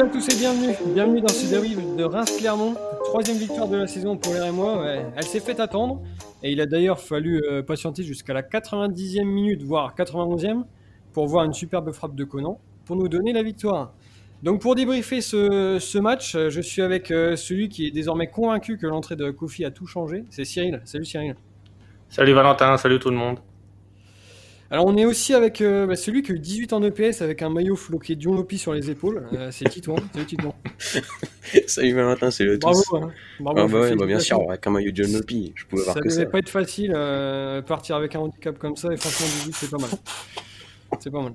à 0.00 0.06
tous 0.06 0.28
et 0.28 0.38
bienvenue. 0.38 0.76
Bienvenue 0.94 1.20
dans 1.20 1.28
ce 1.28 1.50
derby 1.50 1.74
de 1.74 2.04
Reims-Clermont. 2.04 2.74
Troisième 3.06 3.36
victoire 3.36 3.66
de 3.66 3.78
la 3.78 3.88
saison 3.88 4.16
pour 4.16 4.32
les 4.32 4.38
Rémois. 4.38 4.80
Ouais, 4.80 5.04
elle 5.16 5.24
s'est 5.24 5.40
fait 5.40 5.58
attendre. 5.58 6.02
Et 6.44 6.52
il 6.52 6.60
a 6.60 6.66
d'ailleurs 6.66 7.00
fallu 7.00 7.42
euh, 7.42 7.62
patienter 7.64 8.04
jusqu'à 8.04 8.32
la 8.32 8.42
90e 8.42 9.24
minute, 9.24 9.64
voire 9.64 9.96
91e, 9.96 10.62
pour 11.12 11.26
voir 11.26 11.44
une 11.44 11.52
superbe 11.52 11.90
frappe 11.90 12.14
de 12.14 12.22
Conan, 12.22 12.60
pour 12.84 12.94
nous 12.94 13.08
donner 13.08 13.32
la 13.32 13.42
victoire. 13.42 13.92
Donc 14.44 14.60
pour 14.60 14.76
débriefer 14.76 15.20
ce, 15.20 15.78
ce 15.80 15.98
match, 15.98 16.36
euh, 16.36 16.48
je 16.48 16.60
suis 16.60 16.82
avec 16.82 17.10
euh, 17.10 17.34
celui 17.34 17.68
qui 17.68 17.88
est 17.88 17.90
désormais 17.90 18.28
convaincu 18.28 18.78
que 18.78 18.86
l'entrée 18.86 19.16
de 19.16 19.32
Kofi 19.32 19.64
a 19.64 19.72
tout 19.72 19.86
changé. 19.86 20.22
C'est 20.30 20.44
Cyril. 20.44 20.80
Salut 20.84 21.06
Cyril. 21.06 21.34
Salut 22.08 22.34
Valentin, 22.34 22.76
salut 22.76 23.00
tout 23.00 23.10
le 23.10 23.16
monde. 23.16 23.40
Alors 24.70 24.84
on 24.86 24.98
est 24.98 25.06
aussi 25.06 25.32
avec 25.32 25.62
euh, 25.62 25.86
bah, 25.86 25.96
celui 25.96 26.22
qui 26.22 26.32
a 26.32 26.34
eu 26.34 26.38
18 26.38 26.74
en 26.74 26.82
EPS 26.82 27.22
avec 27.22 27.40
un 27.40 27.48
maillot 27.48 27.74
floqué 27.74 28.16
Dion 28.16 28.34
Lopi 28.34 28.58
sur 28.58 28.74
les 28.74 28.90
épaules. 28.90 29.26
Euh, 29.32 29.50
c'est 29.50 29.66
Titouan. 29.68 29.96
Salut 30.12 30.26
Titouan. 30.26 30.54
Salut 31.66 31.92
Valentin, 31.94 32.30
salut 32.30 32.54
à 32.54 32.58
Bravo. 32.58 32.82
tous. 32.82 32.96
hein. 32.96 33.10
Bravo, 33.40 33.58
Ah 33.60 33.66
bah 33.66 33.80
ouais, 33.80 33.96
bah 33.96 34.04
bien 34.04 34.18
sûr, 34.20 34.38
avec 34.46 34.66
un 34.66 34.70
maillot 34.70 34.90
de 34.92 34.96
John 35.02 35.12
Lopi, 35.14 35.52
je 35.54 35.64
pouvais 35.64 35.82
voir 35.82 35.94
Ça 35.94 36.00
que 36.02 36.08
devait 36.08 36.24
ça. 36.24 36.30
pas 36.30 36.38
être 36.38 36.50
facile 36.50 36.92
euh, 36.94 37.62
partir 37.62 37.96
avec 37.96 38.14
un 38.14 38.20
handicap 38.20 38.58
comme 38.58 38.76
ça 38.76 38.92
et 38.92 38.98
franchement 38.98 39.26
18 39.46 39.54
c'est 39.54 39.70
pas 39.70 39.78
mal. 39.78 39.90
C'est 41.00 41.10
pas 41.10 41.22
mal. 41.22 41.32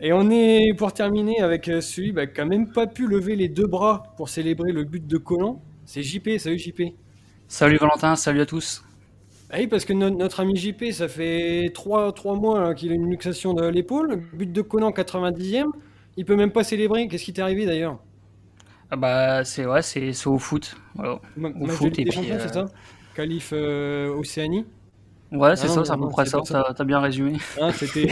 Et 0.00 0.12
on 0.12 0.30
est 0.30 0.72
pour 0.78 0.92
terminer 0.92 1.40
avec 1.40 1.68
euh, 1.68 1.80
celui 1.80 2.12
bah, 2.12 2.28
qui 2.28 2.40
a 2.40 2.44
même 2.44 2.70
pas 2.70 2.86
pu 2.86 3.08
lever 3.08 3.34
les 3.34 3.48
deux 3.48 3.66
bras 3.66 4.14
pour 4.16 4.28
célébrer 4.28 4.70
le 4.70 4.84
but 4.84 5.04
de 5.04 5.16
Collant. 5.18 5.60
C'est 5.84 6.02
JP. 6.04 6.38
Salut 6.38 6.58
JP. 6.58 6.82
Salut 7.48 7.76
Valentin, 7.78 8.14
salut 8.14 8.40
à 8.40 8.46
tous. 8.46 8.84
Ah 9.56 9.60
oui, 9.60 9.68
parce 9.68 9.86
que 9.86 9.94
no- 9.94 10.10
notre 10.10 10.40
ami 10.40 10.54
JP, 10.54 10.92
ça 10.92 11.08
fait 11.08 11.70
3, 11.72 12.12
mois 12.36 12.60
là, 12.60 12.74
qu'il 12.74 12.92
a 12.92 12.94
une 12.94 13.08
luxation 13.08 13.54
de 13.54 13.66
l'épaule. 13.66 14.22
But 14.34 14.52
de 14.52 14.60
Conan 14.60 14.92
90e. 14.92 15.72
Il 16.18 16.26
peut 16.26 16.36
même 16.36 16.52
pas 16.52 16.62
célébrer. 16.62 17.08
Qu'est-ce 17.08 17.24
qui 17.24 17.32
t'est 17.32 17.40
arrivé 17.40 17.64
d'ailleurs? 17.64 17.98
Ah 18.90 18.96
bah 18.96 19.44
c'est 19.44 19.66
ouais, 19.66 19.80
c'est 19.80 20.26
au 20.26 20.38
foot. 20.38 20.76
Voilà. 20.94 21.20
Ma- 21.36 21.48
Au 21.48 21.66
foot, 21.68 21.98
et 21.98 22.04
puis, 22.04 22.30
euh, 22.30 22.38
c'est 22.38 22.52
ça? 22.52 22.66
euh, 23.52 24.14
Océanie? 24.18 24.66
Ouais, 25.32 25.56
c'est 25.56 25.64
Ah 25.64 25.68
ça, 25.68 25.84
c'est 25.84 25.90
à 25.92 25.96
peu 25.96 26.08
près 26.08 26.26
ça. 26.26 26.74
T'as 26.76 26.84
bien 26.84 27.00
résumé. 27.00 27.38
Hein, 27.60 27.72
C'était 27.72 28.06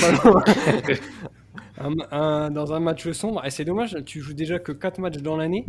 pas 0.00 0.12
loin. 0.30 0.44
Un- 1.78 1.94
un- 2.12 2.50
dans 2.50 2.72
un 2.72 2.80
match 2.80 3.10
sombre. 3.12 3.44
Et 3.44 3.50
c'est 3.50 3.64
dommage, 3.64 3.96
tu 4.06 4.20
joues 4.20 4.34
déjà 4.34 4.58
que 4.58 4.72
4 4.72 5.00
matchs 5.00 5.18
dans 5.18 5.36
l'année. 5.36 5.66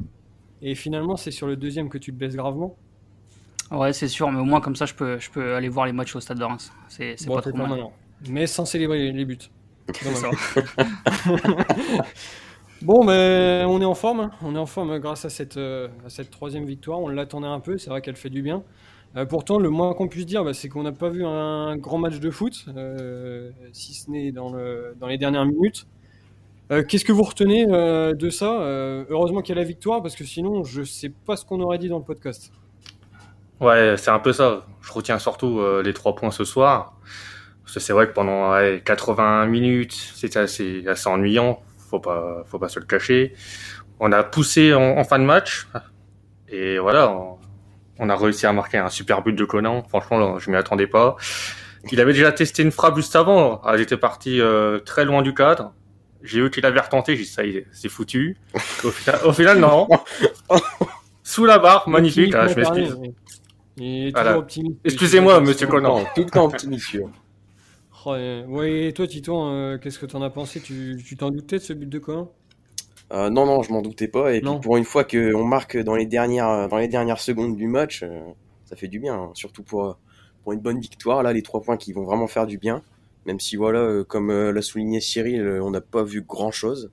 Et 0.61 0.75
finalement, 0.75 1.17
c'est 1.17 1.31
sur 1.31 1.47
le 1.47 1.55
deuxième 1.55 1.89
que 1.89 1.97
tu 1.97 2.11
te 2.11 2.17
blesses 2.17 2.35
gravement. 2.35 2.77
Ouais, 3.71 3.93
c'est 3.93 4.07
sûr, 4.07 4.31
mais 4.31 4.39
au 4.39 4.45
moins 4.45 4.61
comme 4.61 4.75
ça, 4.75 4.85
je 4.85 4.93
peux 4.93 5.17
je 5.19 5.29
peux 5.31 5.55
aller 5.55 5.69
voir 5.69 5.85
les 5.85 5.91
matchs 5.91 6.15
au 6.15 6.19
stade 6.19 6.37
de 6.39 6.43
Reims. 6.43 6.71
C'est 6.87 7.15
Bon, 7.25 7.35
pas 7.35 7.41
trop 7.41 7.57
mal. 7.57 7.79
Mais 8.29 8.47
sans 8.47 8.65
célébrer 8.65 8.99
les, 8.99 9.11
les 9.11 9.25
buts. 9.25 9.37
Ça. 9.93 10.29
Bon, 12.81 13.03
mais 13.05 13.63
on 13.67 13.81
est 13.81 13.85
en 13.85 13.95
forme. 13.95 14.19
hein. 14.19 14.31
On 14.43 14.55
est 14.55 14.59
en 14.59 14.65
forme 14.65 14.99
grâce 14.99 15.25
à 15.25 15.29
cette, 15.29 15.57
euh, 15.57 15.87
à 16.05 16.09
cette 16.09 16.29
troisième 16.29 16.65
victoire. 16.65 16.99
On 16.99 17.07
l'attendait 17.07 17.47
un 17.47 17.59
peu. 17.59 17.77
C'est 17.77 17.89
vrai 17.89 18.01
qu'elle 18.01 18.15
fait 18.17 18.29
du 18.29 18.41
bien. 18.41 18.63
Euh, 19.15 19.25
pourtant, 19.25 19.59
le 19.59 19.69
moins 19.69 19.93
qu'on 19.93 20.07
puisse 20.09 20.25
dire, 20.25 20.43
bah, 20.43 20.53
c'est 20.53 20.67
qu'on 20.69 20.83
n'a 20.83 20.91
pas 20.91 21.09
vu 21.09 21.25
un 21.25 21.77
grand 21.77 21.97
match 21.97 22.19
de 22.19 22.29
foot, 22.29 22.65
euh, 22.75 23.49
si 23.71 23.93
ce 23.93 24.11
n'est 24.11 24.31
dans, 24.33 24.51
le, 24.53 24.93
dans 24.99 25.07
les 25.07 25.17
dernières 25.17 25.45
minutes. 25.45 25.87
Euh, 26.71 26.83
Qu'est-ce 26.83 27.05
que 27.05 27.13
vous 27.13 27.23
retenez 27.23 27.67
euh, 27.69 28.13
de 28.13 28.29
ça? 28.29 28.61
Euh, 28.61 29.05
Heureusement 29.09 29.41
qu'il 29.41 29.55
y 29.55 29.57
a 29.57 29.61
la 29.61 29.67
victoire, 29.67 30.01
parce 30.01 30.15
que 30.15 30.25
sinon, 30.25 30.63
je 30.63 30.83
sais 30.83 31.09
pas 31.09 31.37
ce 31.37 31.45
qu'on 31.45 31.61
aurait 31.61 31.77
dit 31.79 31.89
dans 31.89 31.99
le 31.99 32.03
podcast. 32.05 32.51
Ouais, 33.61 33.95
c'est 33.97 34.11
un 34.11 34.19
peu 34.19 34.33
ça. 34.33 34.65
Je 34.81 34.91
retiens 34.91 35.19
surtout 35.19 35.59
euh, 35.59 35.81
les 35.83 35.93
trois 35.93 36.15
points 36.15 36.31
ce 36.31 36.43
soir. 36.43 36.93
Parce 37.63 37.75
que 37.75 37.79
c'est 37.79 37.93
vrai 37.93 38.07
que 38.07 38.13
pendant 38.13 38.51
ouais, 38.51 38.81
80 38.85 39.47
minutes, 39.47 39.93
c'était 39.93 40.39
assez, 40.39 40.85
assez 40.87 41.07
ennuyant. 41.07 41.61
Faut 41.89 41.99
pas, 41.99 42.43
faut 42.45 42.59
pas 42.59 42.69
se 42.69 42.79
le 42.79 42.85
cacher. 42.85 43.33
On 43.99 44.11
a 44.11 44.23
poussé 44.23 44.73
en, 44.73 44.97
en 44.97 45.03
fin 45.03 45.19
de 45.19 45.23
match. 45.23 45.67
Et 46.49 46.77
voilà, 46.77 47.09
on, 47.11 47.37
on 47.99 48.09
a 48.09 48.15
réussi 48.15 48.45
à 48.45 48.53
marquer 48.53 48.77
un 48.77 48.89
super 48.89 49.21
but 49.23 49.33
de 49.33 49.45
Conan. 49.45 49.83
Franchement, 49.87 50.17
là, 50.19 50.35
je 50.37 50.51
m'y 50.51 50.57
attendais 50.57 50.87
pas. 50.87 51.15
Il 51.91 52.01
avait 52.01 52.13
déjà 52.13 52.31
testé 52.31 52.63
une 52.63 52.71
frappe 52.71 52.95
juste 52.95 53.15
avant. 53.15 53.61
Elle 53.67 53.81
était 53.81 53.97
partie 53.97 54.41
euh, 54.41 54.79
très 54.79 55.05
loin 55.05 55.21
du 55.21 55.33
cadre. 55.33 55.73
J'ai 56.23 56.41
vu 56.41 56.49
qu'il 56.49 56.65
avait 56.65 56.79
retenté. 56.79 57.15
J'ai 57.15 57.23
dit, 57.23 57.29
ça 57.29 57.45
y 57.45 57.57
est, 57.57 57.67
c'est 57.71 57.89
foutu. 57.89 58.37
Au 58.83 58.91
final, 58.91 59.19
au 59.23 59.33
final, 59.33 59.59
non. 59.59 59.87
Sous 61.23 61.45
la 61.45 61.59
barre, 61.59 61.87
magnifique. 61.89 62.33
Ah, 62.35 62.47
je 62.47 62.55
m'excuse. 62.55 62.97
Parlé, 63.75 63.89
mais- 63.89 64.01
Il 64.01 64.07
est 64.07 64.11
Voilà. 64.11 64.29
toujours 64.31 64.43
optimiste. 64.43 64.79
Excusez-moi, 64.83 65.39
monsieur 65.41 65.67
Conan. 65.67 66.03
Tout 66.15 66.23
le 66.23 66.29
temps 66.29 66.45
optimiste. 66.45 66.97
Oh, 68.07 68.11
ouais, 68.11 68.87
et 68.87 68.93
toi, 68.93 69.07
Tito, 69.07 69.35
euh, 69.47 69.77
qu'est-ce 69.79 69.97
que 69.97 70.05
t'en 70.05 70.21
as 70.21 70.29
pensé? 70.29 70.59
Tu 70.61 71.17
t'en 71.17 71.31
doutais 71.31 71.57
de 71.57 71.61
ce 71.63 71.73
but 71.73 71.89
de 71.89 71.97
Conan 71.99 72.31
Euh, 73.13 73.29
non, 73.29 73.45
non, 73.45 73.61
je 73.63 73.71
m'en 73.71 73.81
doutais 73.81 74.07
pas. 74.07 74.33
Et 74.33 74.41
Non. 74.41 74.53
puis 74.59 74.61
pour 74.65 74.77
une 74.77 74.83
fois 74.83 75.03
qu'on 75.03 75.43
marque 75.43 75.77
dans 75.77 75.95
les 75.95 76.05
dernières, 76.07 76.67
dans 76.69 76.77
les 76.77 76.87
dernières 76.87 77.19
secondes 77.19 77.55
du 77.55 77.67
match, 77.67 78.01
euh, 78.03 78.19
ça 78.65 78.75
fait 78.75 78.87
du 78.87 78.99
bien. 78.99 79.13
hein. 79.15 79.31
Surtout 79.35 79.61
pour, 79.63 79.85
euh, 79.85 79.93
pour 80.43 80.53
une 80.53 80.59
bonne 80.59 80.79
victoire. 80.79 81.21
Là, 81.23 81.31
les 81.33 81.41
trois 81.43 81.61
points 81.61 81.77
qui 81.77 81.93
vont 81.93 82.03
vraiment 82.03 82.27
faire 82.27 82.47
du 82.47 82.57
bien. 82.57 82.81
Même 83.27 83.39
si, 83.39 83.55
voilà, 83.55 83.79
euh, 83.79 84.03
comme 84.03 84.29
euh, 84.31 84.51
l'a 84.51 84.61
souligné 84.61 85.01
Cyril, 85.01 85.59
on 85.61 85.69
n'a 85.71 85.81
pas 85.81 86.03
vu 86.03 86.21
grand-chose. 86.21 86.91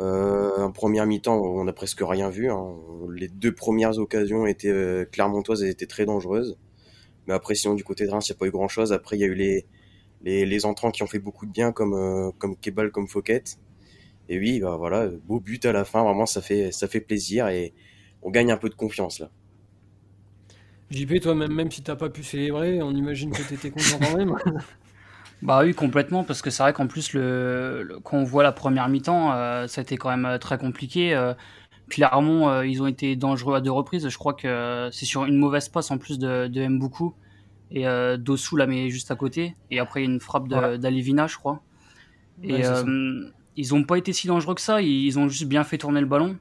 Euh, 0.00 0.58
en 0.58 0.70
première 0.70 1.06
mi-temps, 1.06 1.36
on 1.40 1.64
n'a 1.64 1.72
presque 1.72 2.02
rien 2.02 2.28
vu. 2.30 2.50
hein. 2.50 2.74
Les 3.12 3.28
deux 3.28 3.52
premières 3.52 3.98
occasions 3.98 4.46
étaient 4.46 4.68
euh, 4.68 5.04
clermontoises, 5.04 5.62
elles 5.62 5.70
étaient 5.70 5.86
très 5.86 6.06
dangereuses. 6.06 6.56
Mais 7.26 7.34
après, 7.34 7.54
sinon, 7.54 7.74
du 7.74 7.84
côté 7.84 8.06
de 8.06 8.10
Reims, 8.10 8.28
il 8.28 8.32
n'y 8.32 8.36
a 8.36 8.38
pas 8.38 8.46
eu 8.46 8.50
grand-chose. 8.50 8.92
Après, 8.92 9.16
il 9.16 9.20
y 9.20 9.24
a 9.24 9.26
eu 9.26 9.34
les, 9.34 9.66
les, 10.22 10.46
les 10.46 10.66
entrants 10.66 10.90
qui 10.90 11.02
ont 11.02 11.06
fait 11.06 11.18
beaucoup 11.18 11.46
de 11.46 11.52
bien, 11.52 11.72
comme, 11.72 11.94
euh, 11.94 12.30
comme 12.38 12.56
Kebal, 12.56 12.90
comme 12.90 13.08
Fouquet. 13.08 13.42
Et 14.28 14.38
oui, 14.38 14.60
bah 14.60 14.76
voilà, 14.76 15.08
beau 15.26 15.40
but 15.40 15.64
à 15.64 15.72
la 15.72 15.84
fin, 15.84 16.02
vraiment, 16.04 16.26
ça 16.26 16.42
fait, 16.42 16.70
ça 16.70 16.86
fait 16.86 17.00
plaisir 17.00 17.48
et 17.48 17.72
on 18.22 18.30
gagne 18.30 18.52
un 18.52 18.58
peu 18.58 18.68
de 18.68 18.74
confiance 18.74 19.20
là. 19.20 19.30
JP, 20.90 21.20
toi, 21.20 21.34
même, 21.34 21.52
même 21.52 21.70
si 21.70 21.82
t'as 21.82 21.96
pas 21.96 22.10
pu 22.10 22.22
célébrer, 22.22 22.82
on 22.82 22.92
imagine 22.92 23.30
que 23.30 23.42
t'étais 23.42 23.70
content 23.70 23.98
quand 24.00 24.16
même. 24.16 24.34
Bah 25.42 25.60
oui, 25.62 25.72
complètement, 25.74 26.24
parce 26.24 26.42
que 26.42 26.50
c'est 26.50 26.62
vrai 26.64 26.72
qu'en 26.72 26.88
plus, 26.88 27.12
le, 27.12 27.82
le- 27.84 28.00
quand 28.00 28.16
on 28.18 28.24
voit 28.24 28.42
la 28.42 28.50
première 28.52 28.88
mi-temps, 28.88 29.32
euh, 29.32 29.66
ça 29.68 29.80
a 29.80 29.82
été 29.82 29.96
quand 29.96 30.10
même 30.10 30.26
euh, 30.26 30.38
très 30.38 30.58
compliqué. 30.58 31.14
Euh, 31.14 31.32
Clermont, 31.90 32.48
euh, 32.48 32.66
ils 32.66 32.82
ont 32.82 32.86
été 32.88 33.16
dangereux 33.16 33.56
à 33.56 33.60
deux 33.60 33.72
reprises. 33.72 34.08
Je 34.08 34.18
crois 34.18 34.34
que 34.34 34.48
euh, 34.48 34.90
c'est 34.92 35.06
sur 35.06 35.26
une 35.26 35.36
mauvaise 35.38 35.68
passe 35.68 35.90
en 35.90 35.98
plus 35.98 36.18
de, 36.20 36.48
de 36.48 36.68
Mboukou. 36.68 37.16
Et 37.72 37.86
euh, 37.88 38.16
Dossou 38.18 38.56
la 38.56 38.66
met 38.66 38.90
juste 38.90 39.10
à 39.12 39.16
côté. 39.16 39.56
Et 39.70 39.80
après, 39.80 40.02
il 40.02 40.06
y 40.06 40.08
a 40.08 40.12
une 40.14 40.20
frappe 40.20 40.48
d'Alevina, 40.48 41.26
je 41.28 41.36
crois. 41.38 41.62
Et 42.42 42.64
Ouais, 42.64 42.66
euh, 42.66 43.30
ils 43.56 43.74
ont 43.74 43.84
pas 43.84 43.98
été 43.98 44.12
si 44.12 44.26
dangereux 44.28 44.54
que 44.54 44.60
ça. 44.60 44.82
Ils, 44.82 45.06
ils 45.06 45.18
ont 45.18 45.28
juste 45.28 45.46
bien 45.48 45.64
fait 45.64 45.78
tourner 45.78 46.00
le 46.00 46.06
ballon. 46.06 46.38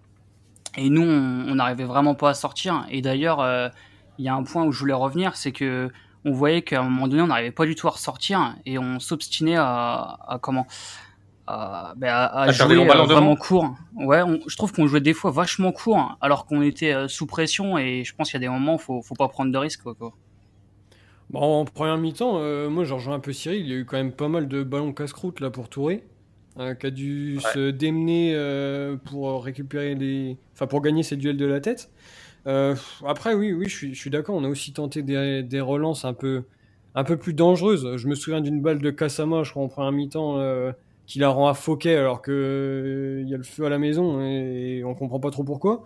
Et 0.78 0.90
nous, 0.90 1.02
on 1.04 1.56
n'arrivait 1.56 1.86
vraiment 1.86 2.16
pas 2.16 2.30
à 2.32 2.34
sortir. 2.34 2.86
Et 2.92 3.02
d'ailleurs, 3.02 3.40
euh, 3.42 3.70
il 4.18 4.26
y 4.26 4.30
a 4.30 4.36
un 4.36 4.44
point 4.44 4.64
où 4.66 4.72
je 4.72 4.80
voulais 4.80 4.94
revenir, 4.94 5.36
c'est 5.36 5.52
que 5.52 5.92
on 6.28 6.32
voyait 6.34 6.62
qu'à 6.62 6.82
un 6.82 6.84
moment 6.84 7.08
donné, 7.08 7.22
on 7.24 7.28
n'arrivait 7.28 7.52
pas 7.52 7.66
du 7.66 7.74
tout 7.76 7.88
à 7.88 7.92
ressortir 7.92 8.56
et 8.66 8.78
on 8.78 9.00
s'obstinait 9.00 9.56
à, 9.58 10.18
à 10.28 10.38
comment 10.42 10.68
à, 11.48 11.94
ben, 11.96 12.10
à- 12.10 12.26
à 12.26 12.42
À 12.42 12.52
faire 12.54 12.68
jouer 12.68 12.76
euh, 12.76 13.04
vraiment 13.06 13.36
court. 13.38 13.74
Ouais, 13.96 14.22
on- 14.22 14.40
je 14.48 14.56
trouve 14.58 14.74
qu'on 14.74 14.86
jouait 14.88 15.00
des 15.02 15.14
fois 15.14 15.32
vachement 15.32 15.72
court 15.72 16.18
alors 16.22 16.46
qu'on 16.46 16.62
était 16.62 16.94
euh, 16.94 17.08
sous 17.08 17.26
pression 17.26 17.78
et 17.78 18.04
je 18.04 18.14
pense 18.14 18.30
qu'il 18.30 18.42
y 18.42 18.44
a 18.44 18.48
des 18.48 18.52
moments 18.54 18.76
où 18.76 18.78
faut, 18.78 19.02
faut 19.02 19.16
pas 19.16 19.30
prendre 19.30 19.52
de 19.52 19.58
risques. 19.58 19.82
Quoi, 19.84 19.96
quoi. 19.96 20.12
Bon, 21.30 21.40
en 21.42 21.66
première 21.66 21.98
mi-temps, 21.98 22.38
euh, 22.40 22.70
moi, 22.70 22.84
je 22.84 22.94
rejoins 22.94 23.16
un 23.16 23.20
peu 23.20 23.34
Cyril. 23.34 23.62
Il 23.62 23.68
y 23.70 23.74
a 23.74 23.78
eu 23.78 23.86
quand 23.86 23.98
même 23.98 24.12
pas 24.14 24.28
mal 24.28 24.48
de 24.48 24.64
ballons 24.64 24.94
casse-croûte 24.94 25.40
là 25.40 25.50
pour 25.50 25.70
Touré, 25.70 26.04
euh, 26.60 26.74
qui 26.74 26.86
a 26.88 26.90
dû 26.90 27.40
se 27.54 27.70
démener 27.72 28.32
euh, 28.36 28.96
pour 28.98 29.44
récupérer 29.44 29.96
les, 29.96 30.38
enfin 30.54 30.68
pour 30.68 30.82
gagner 30.82 31.04
ses 31.04 31.16
duels 31.18 31.38
de 31.38 31.46
la 31.46 31.60
tête. 31.62 31.90
Euh, 32.48 32.76
après, 33.06 33.34
oui, 33.34 33.52
oui, 33.52 33.68
je 33.68 33.94
suis, 33.94 34.10
d'accord. 34.10 34.36
On 34.36 34.44
a 34.44 34.50
aussi 34.50 34.74
tenté 34.74 35.02
des, 35.02 35.62
relances 35.62 36.06
un 36.06 36.14
peu, 36.14 36.44
un 36.96 37.04
peu 37.04 37.18
plus 37.18 37.34
dangereuses. 37.34 37.98
Je 37.98 38.08
me 38.08 38.16
souviens 38.16 38.42
d'une 38.42 38.62
balle 38.62 38.80
de 38.80 38.90
Kassama, 38.90 39.44
je 39.44 39.52
crois 39.52 39.64
en 39.64 39.68
première 39.68 39.92
mi-temps, 39.92 40.40
euh, 40.40 40.72
qui 41.06 41.20
la 41.20 41.30
rend 41.30 41.48
à 41.48 41.54
Fouquet 41.54 41.96
alors 41.96 42.22
que 42.22 42.32
euh, 42.32 43.30
y 43.30 43.34
a 43.34 43.38
le 43.38 43.44
feu 43.44 43.66
à 43.66 43.70
la 43.70 43.80
maison 43.80 44.22
et, 44.22 44.84
on 44.86 44.96
comprend 44.96 45.20
pas 45.20 45.32
trop 45.32 45.44
pourquoi. 45.44 45.84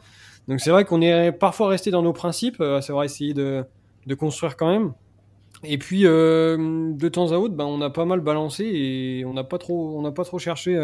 Donc 0.47 0.59
c'est 0.59 0.71
vrai 0.71 0.85
qu'on 0.85 1.01
est 1.01 1.31
parfois 1.31 1.67
resté 1.69 1.91
dans 1.91 2.01
nos 2.01 2.13
principes, 2.13 2.59
euh, 2.61 2.77
à 2.77 2.81
savoir 2.81 3.03
essayer 3.05 3.33
de, 3.33 3.65
construire 4.17 4.57
quand 4.57 4.71
même. 4.71 4.93
Et 5.63 5.77
puis 5.77 6.03
de 6.03 7.07
temps 7.09 7.31
à 7.31 7.37
autre, 7.37 7.55
ben, 7.55 7.65
on 7.65 7.81
a 7.81 7.89
pas 7.89 8.05
mal 8.05 8.19
balancé 8.19 8.65
et 8.65 9.25
on 9.25 9.33
n'a 9.33 9.43
pas 9.43 9.57
trop, 9.59 9.97
on 9.97 10.01
n'a 10.01 10.11
pas 10.11 10.23
trop 10.23 10.39
cherché. 10.39 10.75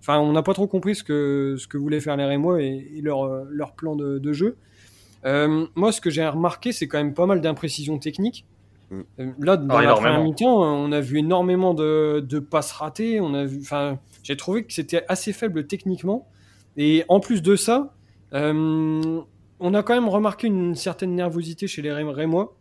Enfin, 0.00 0.18
on 0.18 0.32
n'a 0.32 0.42
pas 0.42 0.54
trop 0.54 0.66
compris 0.66 0.94
ce 0.94 1.04
que 1.04 1.56
ce 1.58 1.66
que 1.66 1.76
voulaient 1.76 2.00
faire 2.00 2.16
les 2.16 2.24
Rémois 2.24 2.62
et, 2.62 2.90
et 2.96 3.02
leur 3.02 3.44
leur 3.50 3.74
plan 3.74 3.96
de 3.96 4.32
jeu. 4.32 4.56
Euh, 5.24 5.66
moi, 5.74 5.90
ce 5.92 6.00
que 6.00 6.10
j'ai 6.10 6.26
remarqué, 6.26 6.72
c'est 6.72 6.86
quand 6.88 6.98
même 6.98 7.14
pas 7.14 7.26
mal 7.26 7.40
d'imprécisions 7.40 7.98
techniques. 7.98 8.44
Mm. 8.90 9.00
Euh, 9.20 9.30
Là, 9.40 9.56
dans 9.56 9.74
Ah, 9.76 9.82
la 9.82 9.94
première 9.94 10.22
mi-temps, 10.22 10.62
on 10.62 10.92
a 10.92 11.00
vu 11.00 11.18
énormément 11.18 11.72
de, 11.74 12.20
de 12.26 12.38
passes 12.38 12.72
ratées. 12.72 13.20
On 13.20 13.32
a 13.34 13.44
vu, 13.44 13.58
enfin, 13.62 13.98
j'ai 14.22 14.36
trouvé 14.36 14.64
que 14.64 14.72
c'était 14.72 15.04
assez 15.08 15.32
faible 15.32 15.66
techniquement. 15.66 16.28
Et 16.76 17.04
en 17.08 17.20
plus 17.20 17.40
de 17.42 17.56
ça, 17.56 17.94
euh, 18.34 19.20
on 19.60 19.74
a 19.74 19.82
quand 19.82 19.94
même 19.94 20.08
remarqué 20.08 20.46
une 20.48 20.74
certaine 20.74 21.14
nervosité 21.14 21.66
chez 21.66 21.80
les 21.82 21.92
Ré- 21.92 22.02
Rémois. 22.04 22.54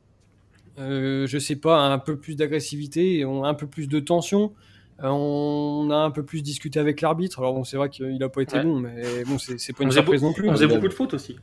Euh, 0.80 1.28
je 1.28 1.38
sais 1.38 1.56
pas, 1.56 1.78
un 1.80 2.00
peu 2.00 2.16
plus 2.16 2.36
d'agressivité, 2.36 3.24
un 3.24 3.54
peu 3.54 3.68
plus 3.68 3.88
de 3.88 4.00
tension. 4.00 4.54
on 5.02 5.90
a 5.92 5.96
un 5.98 6.12
peu 6.12 6.24
plus 6.24 6.42
discuté 6.42 6.80
avec 6.80 7.02
l'arbitre. 7.02 7.40
Alors 7.40 7.54
bon, 7.54 7.64
c'est 7.64 7.78
vrai 7.78 7.90
qu'il 7.90 8.22
a 8.24 8.30
pas 8.30 8.42
été 8.42 8.62
bon, 8.62 8.80
mais 8.80 9.24
bon, 9.26 9.38
c'est 9.38 9.74
pas 9.74 9.84
une 9.84 9.92
surprise 9.92 10.24
non 10.24 10.34
plus. 10.34 10.48
On 10.50 10.54
faisait 10.54 10.68
beaucoup 10.68 10.88
de 10.88 10.94
fautes 10.94 11.14
aussi. 11.14 11.36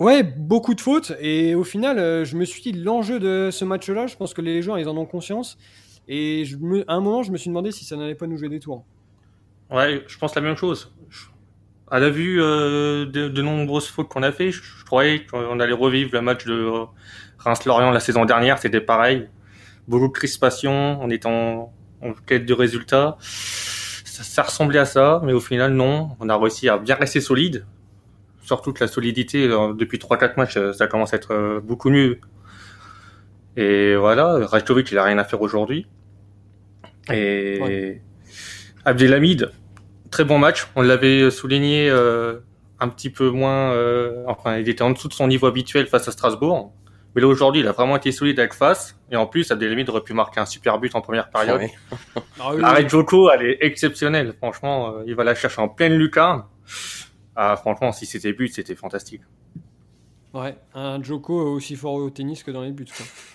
Ouais, 0.00 0.22
beaucoup 0.22 0.74
de 0.74 0.80
fautes. 0.80 1.12
Et 1.20 1.54
au 1.54 1.62
final, 1.62 2.24
je 2.24 2.36
me 2.36 2.44
suis 2.44 2.62
dit 2.62 2.72
l'enjeu 2.72 3.20
de 3.20 3.50
ce 3.52 3.64
match-là, 3.64 4.06
je 4.06 4.16
pense 4.16 4.34
que 4.34 4.40
les 4.40 4.62
joueurs 4.62 4.78
ils 4.78 4.88
en 4.88 4.96
ont 4.96 5.06
conscience. 5.06 5.58
Et 6.08 6.44
à 6.88 6.94
un 6.94 7.00
moment, 7.00 7.22
je 7.22 7.30
me 7.30 7.36
suis 7.36 7.48
demandé 7.48 7.70
si 7.70 7.84
ça 7.84 7.96
n'allait 7.96 8.16
pas 8.16 8.26
nous 8.26 8.36
jouer 8.36 8.48
des 8.48 8.58
tours. 8.58 8.84
Ouais, 9.70 10.02
je 10.08 10.18
pense 10.18 10.34
la 10.34 10.40
même 10.40 10.56
chose. 10.56 10.92
À 11.88 12.00
la 12.00 12.10
vue 12.10 12.42
euh, 12.42 13.06
de, 13.06 13.42
nombreuses 13.42 13.86
fautes 13.86 14.08
qu'on 14.08 14.22
a 14.22 14.32
fait, 14.32 14.50
je, 14.50 14.60
croyais 14.84 15.24
qu'on 15.26 15.60
allait 15.60 15.72
revivre 15.72 16.10
le 16.12 16.20
match 16.20 16.44
de 16.44 16.68
Reims-Lorient 17.38 17.90
la 17.90 18.00
saison 18.00 18.24
dernière. 18.24 18.58
C'était 18.58 18.80
pareil. 18.80 19.28
Beaucoup 19.86 20.08
de 20.08 20.12
crispation, 20.12 20.98
on 21.00 21.10
était 21.10 21.28
en, 21.28 21.72
quête 22.26 22.46
de 22.46 22.54
résultats. 22.54 23.16
Ça, 23.20 24.42
ressemblait 24.42 24.80
à 24.80 24.84
ça, 24.84 25.20
mais 25.24 25.32
au 25.32 25.40
final, 25.40 25.72
non. 25.72 26.10
On 26.20 26.28
a 26.28 26.36
réussi 26.36 26.68
à 26.68 26.78
bien 26.78 26.96
rester 26.96 27.20
solide. 27.20 27.64
Surtout 28.50 28.72
que 28.72 28.82
la 28.82 28.88
solidité, 28.88 29.46
euh, 29.46 29.74
depuis 29.74 29.98
3-4 29.98 30.34
matchs, 30.36 30.58
ça 30.72 30.88
commence 30.88 31.12
à 31.12 31.16
être 31.18 31.32
euh, 31.32 31.60
beaucoup 31.60 31.88
mieux. 31.88 32.18
Et 33.56 33.94
voilà, 33.94 34.44
Rajkovic, 34.44 34.90
il 34.90 34.98
a 34.98 35.04
rien 35.04 35.18
à 35.18 35.24
faire 35.24 35.40
aujourd'hui. 35.40 35.86
Et 37.12 38.00
Abdelhamid, 38.84 39.52
très 40.10 40.24
bon 40.24 40.38
match. 40.38 40.66
On 40.74 40.82
l'avait 40.82 41.30
souligné 41.30 41.88
euh, 41.88 42.40
un 42.80 42.88
petit 42.88 43.10
peu 43.10 43.30
moins. 43.30 43.72
Euh, 43.72 44.24
enfin, 44.26 44.56
il 44.56 44.68
était 44.68 44.82
en 44.82 44.90
dessous 44.90 45.06
de 45.06 45.12
son 45.12 45.28
niveau 45.28 45.46
habituel 45.46 45.86
face 45.86 46.08
à 46.08 46.10
Strasbourg. 46.10 46.72
Mais 47.14 47.22
là 47.22 47.28
aujourd'hui, 47.28 47.60
il 47.60 47.68
a 47.68 47.72
vraiment 47.72 47.96
été 47.96 48.12
solide 48.12 48.38
avec 48.38 48.54
face. 48.54 48.96
Et 49.10 49.16
en 49.16 49.26
plus, 49.26 49.50
Abdelhamid 49.50 49.88
aurait 49.90 50.02
pu 50.02 50.12
marquer 50.12 50.40
un 50.40 50.46
super 50.46 50.78
but 50.78 50.94
en 50.94 51.00
première 51.00 51.28
période. 51.28 51.62
Ah 52.38 52.52
L'arrêt 52.56 52.88
Joko, 52.88 53.30
elle 53.30 53.46
est 53.46 53.58
exceptionnelle. 53.60 54.34
Franchement, 54.38 54.94
euh, 54.94 55.04
il 55.06 55.14
va 55.14 55.24
la 55.24 55.34
chercher 55.34 55.60
en 55.60 55.68
pleine 55.68 55.94
lucarne. 55.94 56.44
Ah, 57.36 57.56
franchement, 57.56 57.92
si 57.92 58.06
c'était 58.06 58.32
but, 58.32 58.52
c'était 58.52 58.74
fantastique. 58.74 59.22
Ouais, 60.32 60.56
un 60.74 61.02
Joko 61.02 61.54
aussi 61.54 61.74
fort 61.76 61.94
au 61.94 62.10
tennis 62.10 62.42
que 62.42 62.50
dans 62.50 62.62
les 62.62 62.72
buts. 62.72 62.86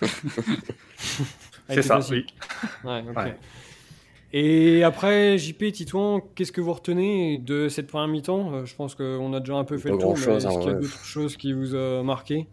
C'est 1.68 1.82
ça, 1.82 1.98
oui. 2.10 2.26
Ouais, 2.84 3.02
ouais. 3.14 3.36
Et 4.32 4.82
après, 4.82 5.38
JP, 5.38 5.72
Titouan, 5.72 6.20
qu'est-ce 6.34 6.52
que 6.52 6.60
vous 6.60 6.72
retenez 6.72 7.38
de 7.38 7.68
cette 7.68 7.86
première 7.86 8.08
mi-temps? 8.08 8.52
Euh, 8.52 8.66
Je 8.66 8.74
pense 8.74 8.94
qu'on 8.94 9.32
a 9.32 9.40
déjà 9.40 9.54
un 9.54 9.64
peu 9.64 9.78
fait 9.78 9.90
le 9.90 9.98
tour, 9.98 10.14
mais 10.14 10.34
est-ce 10.34 10.48
qu'il 10.48 10.68
y 10.68 10.70
a 10.70 10.74
d'autres 10.74 11.04
choses 11.04 11.36
qui 11.36 11.52
vous 11.52 11.74
ont 11.74 12.04
marqué? 12.04 12.46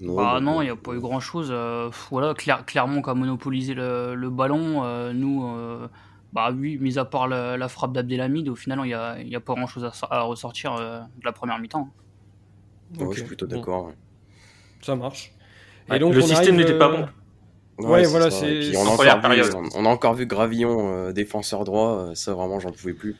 Non, 0.00 0.16
bah, 0.16 0.40
non, 0.40 0.62
il 0.62 0.64
n'y 0.64 0.70
a 0.70 0.76
pas 0.76 0.92
eu 0.94 1.00
grand 1.00 1.20
chose. 1.20 1.48
Euh, 1.52 1.90
voilà, 2.10 2.34
clair, 2.34 2.64
clairement, 2.66 3.00
a 3.02 3.14
monopolisé 3.14 3.74
le, 3.74 4.14
le 4.14 4.30
ballon. 4.30 4.84
Euh, 4.84 5.12
nous, 5.12 5.44
bah 6.32 6.50
oui, 6.52 6.78
mis 6.80 6.98
à 6.98 7.04
part 7.04 7.28
la, 7.28 7.68
frappe 7.68 7.92
d'Abdelhamid, 7.92 8.48
au 8.48 8.56
final, 8.56 8.80
il 8.84 8.88
n'y 8.88 8.94
a, 8.94 9.20
y 9.20 9.36
a, 9.36 9.40
pas 9.40 9.54
grand 9.54 9.66
chose 9.66 9.84
à, 10.10 10.22
ressortir 10.22 10.76
de 10.76 11.24
la 11.24 11.32
première 11.32 11.58
mi-temps. 11.58 11.88
je 12.98 13.12
suis 13.12 13.22
plutôt 13.24 13.46
d'accord. 13.46 13.92
Ça 14.80 14.96
marche. 14.96 15.32
Et 15.92 15.98
donc, 15.98 16.14
le 16.14 16.22
système 16.22 16.56
n'était 16.56 16.78
pas 16.78 16.88
bon. 16.88 17.06
Ouais, 17.78 18.04
voilà, 18.04 18.30
c'est. 18.30 18.76
On, 18.76 18.82
on, 19.74 19.86
a 19.86 19.88
encore 19.88 20.14
vu 20.14 20.26
Gravillon, 20.26 20.94
euh, 20.94 21.12
défenseur 21.12 21.64
droit, 21.64 21.96
euh, 21.96 22.14
ça 22.14 22.34
vraiment, 22.34 22.60
j'en 22.60 22.70
pouvais 22.70 22.92
plus. 22.92 23.16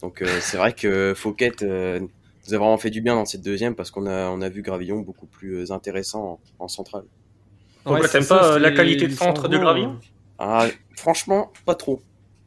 Donc 0.00 0.22
euh, 0.22 0.38
c'est 0.40 0.56
vrai 0.56 0.72
que 0.72 1.12
Fouquet 1.14 1.52
nous 1.60 2.54
a 2.54 2.58
vraiment 2.58 2.78
fait 2.78 2.90
du 2.90 3.00
bien 3.00 3.14
dans 3.14 3.24
cette 3.24 3.42
deuxième 3.42 3.76
parce 3.76 3.90
qu'on 3.90 4.06
a, 4.06 4.28
on 4.30 4.40
a 4.40 4.48
vu 4.48 4.62
Gravillon 4.62 5.00
beaucoup 5.00 5.26
plus 5.26 5.70
intéressant 5.70 6.40
en, 6.58 6.68
centrale. 6.68 7.04
Pourquoi 7.84 8.08
t'aimes 8.08 8.26
pas 8.26 8.58
la 8.58 8.72
qualité 8.72 9.06
de 9.06 9.12
centre 9.12 9.48
de 9.48 9.58
Gravillon? 9.58 9.98
ah, 10.38 10.66
Franchement, 10.96 11.52
pas 11.64 11.74
trop. 11.74 12.00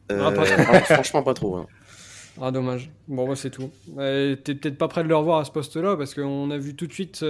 Ah, 0.08 0.32
franchement, 0.82 1.22
pas 1.22 1.34
trop. 1.34 1.56
Hein. 1.56 1.66
Ah, 2.40 2.50
dommage. 2.50 2.90
Bon, 3.08 3.26
bah, 3.26 3.34
c'est 3.36 3.50
tout. 3.50 3.70
T'es 3.96 4.36
peut-être 4.36 4.78
pas 4.78 4.88
prêt 4.88 5.02
de 5.02 5.08
le 5.08 5.16
revoir 5.16 5.38
à 5.38 5.44
ce 5.44 5.50
poste-là 5.50 5.96
parce 5.96 6.14
qu'on 6.14 6.50
a 6.50 6.58
vu 6.58 6.76
tout 6.76 6.86
de 6.86 6.92
suite 6.92 7.24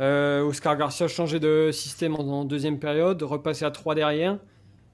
euh, 0.00 0.42
Oscar 0.42 0.76
Garcia 0.76 1.06
changer 1.08 1.38
de 1.38 1.70
système 1.72 2.16
en, 2.16 2.44
deuxième 2.44 2.78
période, 2.78 3.22
repasser 3.22 3.64
à 3.64 3.70
3 3.70 3.94
derrière. 3.94 4.38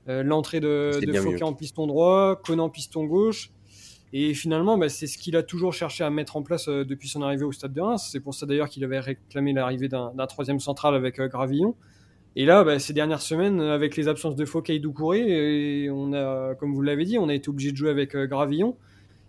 Euh, 0.09 0.23
l'entrée 0.23 0.61
de, 0.61 0.99
de 1.01 1.43
en 1.45 1.53
piston 1.53 1.87
droit, 1.87 2.37
Conan 2.37 2.65
en 2.65 2.71
piston 2.71 3.05
gauche. 3.05 3.51
Et 4.13 4.33
finalement, 4.33 4.79
bah, 4.79 4.89
c'est 4.89 5.07
ce 5.07 5.19
qu'il 5.19 5.37
a 5.37 5.43
toujours 5.43 5.75
cherché 5.75 6.03
à 6.03 6.11
mettre 6.11 6.37
en 6.37 6.43
place 6.43 6.69
euh, 6.69 6.85
depuis 6.85 7.09
son 7.09 7.23
arrivée 7.23 7.45
au 7.45 7.53
Stade 7.53 7.75
de 7.75 7.81
Reims. 7.81 8.09
C'est 8.11 8.21
pour 8.21 8.35
ça 8.35 8.47
d'ailleurs 8.47 8.69
qu'il 8.69 8.85
avait 8.85 9.01
réclamé 9.01 9.53
l'arrivée 9.53 9.89
d'un 9.89 10.27
troisième 10.27 10.61
central 10.61 10.95
avec 10.95 11.21
Gravillon. 11.21 11.75
Et 12.39 12.47
là, 12.47 12.65
bah, 12.65 12.79
ces 12.79 12.95
dernières 12.95 13.21
semaines, 13.21 13.61
avec 13.61 13.97
les 13.97 14.09
absences 14.09 14.37
de 14.37 14.47
Fouquet 14.47 14.77
et 14.77 14.79
Doucouré, 14.79 15.91
on 15.91 16.15
a, 16.15 16.55
comme 16.55 16.73
vous 16.73 16.81
l'avez 16.81 17.05
dit, 17.05 17.19
on 17.19 17.29
a 17.29 17.35
été 17.35 17.51
obligé 17.51 17.73
de 17.73 17.77
jouer 17.77 17.91
avec 17.91 18.17
Gravillon. 18.17 18.79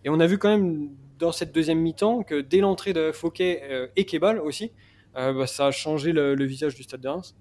Et 0.05 0.09
on 0.09 0.21
a 0.21 0.27
vu 0.27 0.37
quand 0.37 0.49
même 0.49 0.89
dans 1.17 1.33
cette 1.33 1.53
deuxième 1.53 1.79
mi-temps 1.79 2.23
que 2.23 2.39
dès 2.39 2.59
l'entrée 2.59 2.93
de 2.93 3.11
Fouquet 3.11 3.89
et 3.97 4.05
Kebal 4.05 4.39
aussi, 4.39 4.71
euh, 5.17 5.33
bah, 5.33 5.47
ça 5.47 5.67
a 5.67 5.71
changé 5.71 6.11
le, 6.11 6.43
visage 6.43 6.75
du 6.75 6.83
stade 6.83 7.01
de 7.01 7.09
Reims. 7.09 7.35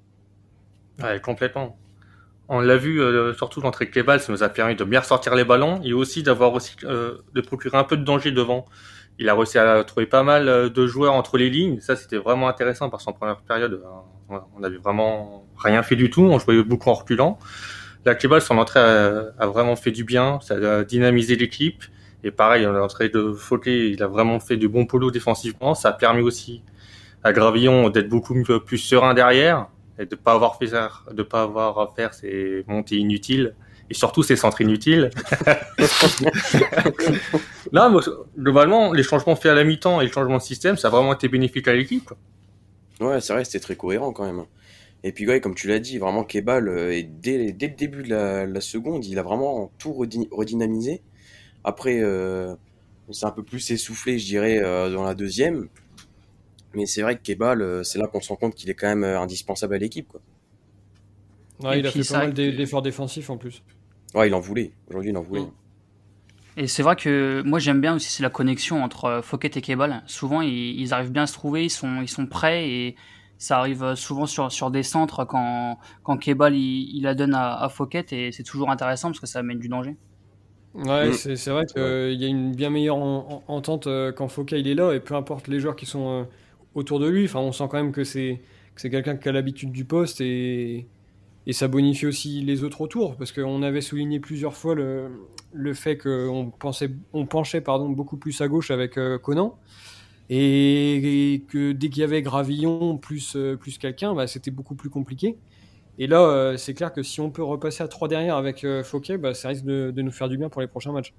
Ouais, 1.03 1.21
complètement. 1.21 1.79
On 2.49 2.61
l'a 2.61 2.77
vu, 2.77 3.01
euh, 3.01 3.35
surtout 3.35 3.61
l'entrée 3.61 3.91
Kebal, 3.91 4.21
ça 4.21 4.33
nous 4.33 4.43
a 4.43 4.49
permis 4.49 4.75
de 4.75 4.85
bien 4.85 5.01
ressortir 5.01 5.35
les 5.35 5.45
ballons 5.45 5.81
et 5.85 5.93
aussi 5.93 6.23
d'avoir 6.23 6.55
aussi 6.55 6.77
euh, 6.85 7.19
de 7.35 7.41
procurer 7.41 7.77
un 7.77 7.85
peu 7.85 7.97
de 7.97 8.05
danger 8.05 8.33
devant. 8.33 8.65
Il 9.19 9.29
a 9.29 9.35
réussi 9.35 9.59
à 9.59 9.83
trouver 9.85 10.07
pas 10.07 10.23
mal 10.23 10.71
de 10.71 10.87
joueurs 10.87 11.15
entre 11.15 11.39
les 11.39 11.51
lignes. 11.51 11.81
Ça, 11.81 11.97
c'était 11.97 12.19
vraiment 12.19 12.49
intéressant 12.49 12.89
parce 12.89 13.05
qu'en 13.05 13.13
première 13.13 13.39
période, 13.39 13.83
on 14.29 14.61
n'avait 14.61 14.77
vraiment 14.77 15.45
rien 15.57 15.83
fait 15.83 15.97
du 15.97 16.09
tout. 16.09 16.23
On 16.23 16.39
jouait 16.39 16.63
beaucoup 16.63 16.91
en 16.91 16.95
reculant. 16.95 17.39
La 18.05 18.15
Kebal, 18.15 18.41
son 18.41 18.59
entrée 18.59 18.81
a, 18.81 19.47
vraiment 19.47 19.75
fait 19.75 19.91
du 19.91 20.05
bien. 20.05 20.39
Ça 20.41 20.55
a 20.55 20.85
dynamisé 20.85 21.37
l'équipe. 21.37 21.83
Et 22.23 22.31
pareil, 22.31 22.65
l'entrée 22.65 23.09
de 23.09 23.33
Fouquet, 23.33 23.91
il 23.91 24.03
a 24.03 24.07
vraiment 24.07 24.41
fait 24.41 24.57
du 24.57 24.69
bon 24.69 24.87
polo 24.87 25.11
défensivement. 25.11 25.75
Ça 25.75 25.91
a 25.91 25.93
permis 25.93 26.23
aussi 26.23 26.63
à 27.25 27.33
Gravillon 27.33 27.91
d'être 27.91 28.09
beaucoup 28.09 28.41
plus 28.65 28.79
serein 28.79 29.15
derrière 29.15 29.67
et 29.99 30.07
de 30.07 30.15
pas 30.15 30.33
avoir 30.33 30.57
fait 30.59 30.71
de 31.13 31.23
pas 31.23 31.43
avoir 31.43 31.79
à 31.81 31.89
faire 31.95 32.15
ces 32.15 32.65
montées 32.69 32.97
inutiles 32.97 33.55
et 33.91 33.95
surtout 33.95 34.23
ces 34.23 34.37
centres 34.37 34.61
inutiles. 34.61 35.11
non, 37.73 38.01
globalement, 38.39 38.93
les 38.93 39.03
changements 39.03 39.37
faits 39.37 39.53
à 39.53 39.55
la 39.55 39.65
mi-temps 39.65 40.01
et 40.01 40.07
le 40.07 40.13
changement 40.13 40.39
de 40.39 40.43
système, 40.43 40.77
ça 40.77 40.89
a 40.89 40.91
vraiment 40.91 41.15
été 41.15 41.29
bénéfique 41.29 41.69
à 41.69 41.75
l'équipe. 41.75 42.11
Ouais, 43.01 43.21
c'est 43.21 43.33
vrai, 43.33 43.45
c'était 43.45 43.61
très 43.61 43.77
cohérent 43.77 44.13
quand 44.13 44.25
même. 44.25 44.45
Et 45.05 45.13
puis, 45.13 45.29
ouais, 45.29 45.41
comme 45.41 45.55
tu 45.55 45.69
l'as 45.69 45.79
dit, 45.79 45.99
vraiment, 45.99 46.25
Kebal, 46.25 46.69
euh, 46.69 46.93
et 46.93 47.05
dès, 47.05 47.53
dès, 47.53 47.69
le 47.69 47.75
début 47.75 48.03
de 48.03 48.11
la, 48.11 48.61
seconde, 48.61 49.07
il 49.07 49.19
a 49.19 49.23
vraiment 49.23 49.71
tout 49.79 49.93
redynamisé. 49.93 51.03
Après, 51.63 52.01
euh, 52.01 52.55
c'est 53.13 53.27
un 53.27 53.31
peu 53.31 53.43
plus 53.43 53.71
essoufflé, 53.71 54.19
je 54.19 54.27
dirais, 54.27 54.59
euh, 54.59 54.91
dans 54.91 55.05
la 55.05 55.15
deuxième. 55.15 55.69
Mais 56.75 56.87
c'est 56.87 57.03
vrai 57.03 57.17
que 57.17 57.23
Kebal, 57.23 57.63
euh, 57.63 57.83
c'est 57.83 57.99
là 57.99 58.07
qu'on 58.07 58.21
se 58.21 58.29
rend 58.29 58.37
compte 58.37 58.55
qu'il 58.55 58.69
est 58.71 58.75
quand 58.75 58.89
même 58.89 59.05
euh, 59.05 59.21
indispensable 59.21 59.75
à 59.75 59.79
l'équipe. 59.79 60.09
Quoi. 60.09 60.21
il 61.77 61.87
a 61.87 61.91
fait 61.91 62.07
pas 62.07 62.19
mal 62.19 62.35
d'efforts 62.35 62.83
défensifs 62.83 63.31
en 63.31 63.37
plus. 63.37 63.63
Ouais, 64.15 64.29
il 64.29 64.35
en 64.35 64.41
voulait. 64.41 64.73
Aujourd'hui, 64.89 65.11
il 65.11 65.17
en 65.17 65.23
voulait. 65.23 65.47
Et 66.57 66.67
c'est 66.67 66.83
vrai 66.83 66.97
que 66.97 67.41
moi 67.47 67.61
j'aime 67.61 67.81
bien 67.81 67.95
aussi 67.95 68.11
c'est 68.11 68.25
la 68.25 68.31
connexion 68.31 68.83
entre 68.83 69.05
euh, 69.05 69.23
Fouquet 69.23 69.51
et 69.55 69.61
Kebal. 69.61 70.03
Souvent 70.07 70.41
ils, 70.41 70.93
arrivent 70.93 71.13
bien 71.13 71.23
à 71.23 71.27
se 71.29 71.33
trouver, 71.33 71.65
ils 71.65 71.71
sont, 71.71 72.03
ils 72.03 72.09
sont 72.09 72.27
prêts 72.27 72.69
et 72.69 72.97
ça 73.39 73.59
arrive 73.59 73.95
souvent 73.95 74.27
sur, 74.27 74.51
sur 74.51 74.73
des 74.73 74.83
centres 74.83 75.25
quand, 75.25 75.79
quand 76.03 76.17
Kebal 76.17 76.57
il, 76.57 77.01
la 77.03 77.15
donne 77.15 77.35
à, 77.35 77.63
à 77.63 77.69
Fouquet 77.69 78.05
et 78.11 78.33
c'est 78.33 78.43
toujours 78.43 78.71
intéressant 78.71 79.11
parce 79.11 79.21
que 79.21 79.29
ça 79.29 79.39
amène 79.39 79.61
du 79.61 79.69
danger. 79.69 79.97
Ouais, 80.75 81.11
mm. 81.11 81.13
c'est 81.13 81.51
vrai 81.51 81.65
qu'il 81.65 82.21
y 82.21 82.25
a 82.25 82.29
une 82.29 82.57
bien 82.57 82.71
meilleure 82.71 82.97
entente 82.97 83.87
quand 84.17 84.27
Fouquet 84.27 84.59
il 84.59 84.67
est 84.67 84.75
là 84.75 84.93
et 84.95 84.99
peu 84.99 85.15
importe 85.15 85.47
les 85.47 85.61
joueurs 85.61 85.77
qui 85.77 85.87
sont 85.87 86.27
autour 86.75 86.99
de 86.99 87.09
lui. 87.09 87.27
Enfin, 87.27 87.39
on 87.39 87.53
sent 87.53 87.69
quand 87.71 87.79
même 87.79 87.93
que 87.93 88.03
c'est 88.03 88.41
c'est 88.75 88.91
quelqu'un 88.91 89.17
qui 89.17 89.29
a 89.29 89.33
l'habitude 89.33 89.73
du 89.73 89.85
poste 89.85 90.21
et, 90.21 90.87
et 91.49 91.55
ça 91.55 91.67
bonifie 91.67 92.07
aussi 92.07 92.43
les 92.43 92.63
autres 92.63 92.83
autour 92.83 93.17
parce 93.17 93.33
qu'on 93.33 93.63
avait 93.63 93.81
souligné 93.81 94.21
plusieurs 94.21 94.55
fois 94.55 94.75
le, 94.75 95.09
le 95.53 95.73
fait 95.73 95.97
qu'on 95.97 96.53
pensait 96.57 96.91
on 97.15 97.25
penchait 97.25 97.63
pardon 97.63 97.89
beaucoup 97.89 98.19
plus 98.19 98.39
à 98.43 98.49
gauche 98.49 98.71
avec 98.71 98.99
euh, 98.99 99.19
Conan. 99.19 99.59
Et, 100.31 101.43
que 101.49 101.73
dès 101.73 101.89
qu'il 101.89 102.03
y 102.03 102.05
avait 102.05 102.21
Gravillon 102.21 102.99
plus 102.99 103.35
euh, 103.35 103.57
plus 103.57 103.79
quelqu'un 103.79 104.15
bah, 104.15 104.27
c'était 104.27 104.51
beaucoup 104.51 104.75
plus 104.75 104.91
compliqué. 104.91 105.39
Et 105.99 106.07
là 106.07 106.21
euh, 106.21 106.57
c'est 106.59 106.75
clair 106.75 106.93
que 106.93 107.03
si 107.03 107.23
on 107.23 107.31
peut 107.31 107.43
repasser 107.43 107.83
à 107.83 107.89
3 107.89 108.09
derrière 108.09 108.37
avec 108.37 108.67
Fouquet 108.85 109.17
bah, 109.17 109.33
ça 109.33 109.49
risque 109.49 109.65
de, 109.65 109.91
de, 109.91 110.03
nous 110.03 110.13
faire 110.13 110.29
du 110.29 110.37
bien 110.37 110.51
pour 110.51 110.61
les 110.61 110.69
prochains 110.69 110.93
matchs. 110.93 111.15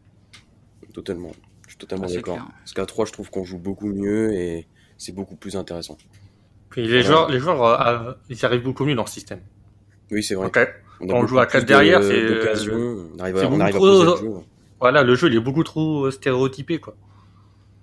Totalement. 0.93 1.31
Je 1.63 1.71
suis 1.71 1.77
totalement 1.79 2.05
ah, 2.07 2.13
d'accord. 2.13 2.37
parce 2.59 2.73
qu'à 2.73 2.85
3 2.85 3.05
je 3.05 3.13
trouve 3.13 3.31
qu'on 3.31 3.45
joue 3.45 3.57
beaucoup 3.57 3.87
mieux 3.87 4.31
et 4.33 4.67
c'est 4.99 5.11
beaucoup 5.11 5.35
plus 5.35 5.55
intéressant. 5.55 5.97
Puis 6.69 6.87
les 6.87 7.01
joueurs, 7.01 7.29
les 7.29 7.39
joueurs, 7.39 7.63
euh, 7.63 8.13
ils 8.29 8.45
arrivent 8.45 8.61
beaucoup 8.61 8.85
mieux 8.85 8.93
dans 8.93 9.05
le 9.05 9.09
système. 9.09 9.39
Oui, 10.11 10.23
c'est 10.23 10.35
vrai. 10.35 10.49
On, 11.01 11.09
on 11.09 11.27
joue 11.27 11.39
à 11.39 11.45
4 11.45 11.65
derrière, 11.65 12.03
c'est. 12.03 12.71
On 12.71 13.19
arrive 13.19 13.37
à, 13.37 13.49
on 13.49 13.59
arrive 13.59 13.75
trop... 13.75 14.17
jeu. 14.17 14.29
Voilà, 14.79 15.03
le 15.03 15.15
jeu 15.15 15.27
il 15.27 15.35
est 15.35 15.41
beaucoup 15.41 15.63
trop 15.63 16.05
euh, 16.05 16.11
stéréotypé, 16.11 16.79
quoi. 16.79 16.95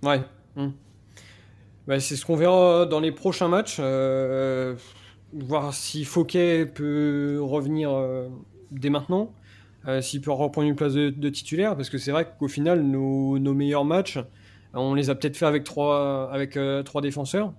Ouais. 0.03 0.21
Hmm. 0.57 0.71
Bah, 1.87 2.01
c'est 2.01 2.17
ce 2.17 2.25
qu'on 2.25 2.37
verra 2.37 2.87
dans 2.87 3.01
les 3.01 3.13
prochains 3.13 3.49
matchs. 3.49 3.77
Euh, 3.81 4.75
voir 5.33 5.75
si 5.75 6.05
Fouquet 6.05 6.67
peut 6.67 7.39
revenir 7.41 7.91
dès 8.71 8.91
maintenant. 8.91 9.33
s'il 10.01 10.21
peut 10.21 10.33
reprendre 10.33 10.67
une 10.69 10.75
place 10.75 10.95
de, 10.95 11.29
titulaire, 11.29 11.77
parce 11.77 11.91
que 11.91 11.99
c'est 11.99 12.11
vrai 12.11 12.27
qu'au 12.39 12.49
final, 12.49 12.83
nos, 12.83 13.39
meilleurs 13.39 13.85
matchs, 13.85 14.19
on 14.73 14.95
les 14.95 15.11
a 15.11 15.15
peut-être 15.15 15.37
fait 15.37 15.47
avec 15.47 15.65
trois, 15.65 16.31
avec, 16.33 16.59
trois 16.85 17.03
défenseurs. 17.03 17.53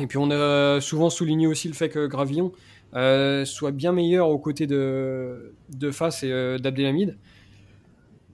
Et 0.00 0.06
puis 0.06 0.18
on 0.18 0.30
a 0.30 0.80
souvent 0.80 1.10
souligné 1.10 1.46
aussi 1.46 1.68
le 1.68 1.74
fait 1.74 1.88
que 1.88 2.06
Gravillon 2.06 2.52
soit 2.92 3.72
bien 3.72 3.92
meilleur 3.92 4.28
aux 4.28 4.38
côtés 4.38 4.66
de, 4.66 5.54
de 5.70 5.90
Face 5.90 6.22
et 6.22 6.58
d'Abdelhamid. 6.58 7.16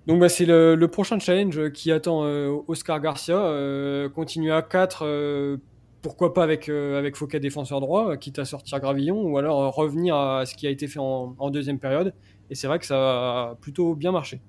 Donc 0.06 0.20
bah, 0.20 0.28
c'est 0.28 0.46
le, 0.46 0.86
prochain 0.86 1.18
challenge 1.18 1.70
qui 1.72 1.92
attend 1.92 2.22
Oscar 2.66 3.00
Garcia. 3.00 4.08
continuer 4.14 4.52
à 4.52 4.62
4 4.62 5.58
pourquoi 6.02 6.34
pas 6.34 6.42
avec, 6.42 6.68
euh, 6.68 6.98
avec 6.98 7.16
Fouquet 7.16 7.40
défenseur 7.40 7.80
droit, 7.80 8.16
quitte 8.16 8.38
à 8.38 8.44
sortir 8.44 8.80
Gravillon, 8.80 9.22
ou 9.22 9.38
alors 9.38 9.62
euh, 9.62 9.68
revenir 9.68 10.16
à 10.16 10.44
ce 10.44 10.54
qui 10.54 10.66
a 10.66 10.70
été 10.70 10.88
fait 10.88 10.98
en, 10.98 11.50
deuxième 11.50 11.78
période. 11.78 12.12
Et 12.50 12.54
c'est 12.54 12.66
vrai 12.66 12.78
que 12.78 12.86
ça 12.86 12.96
a 12.96 13.54
plutôt 13.60 13.94
bien 13.94 14.12
marché. 14.12 14.40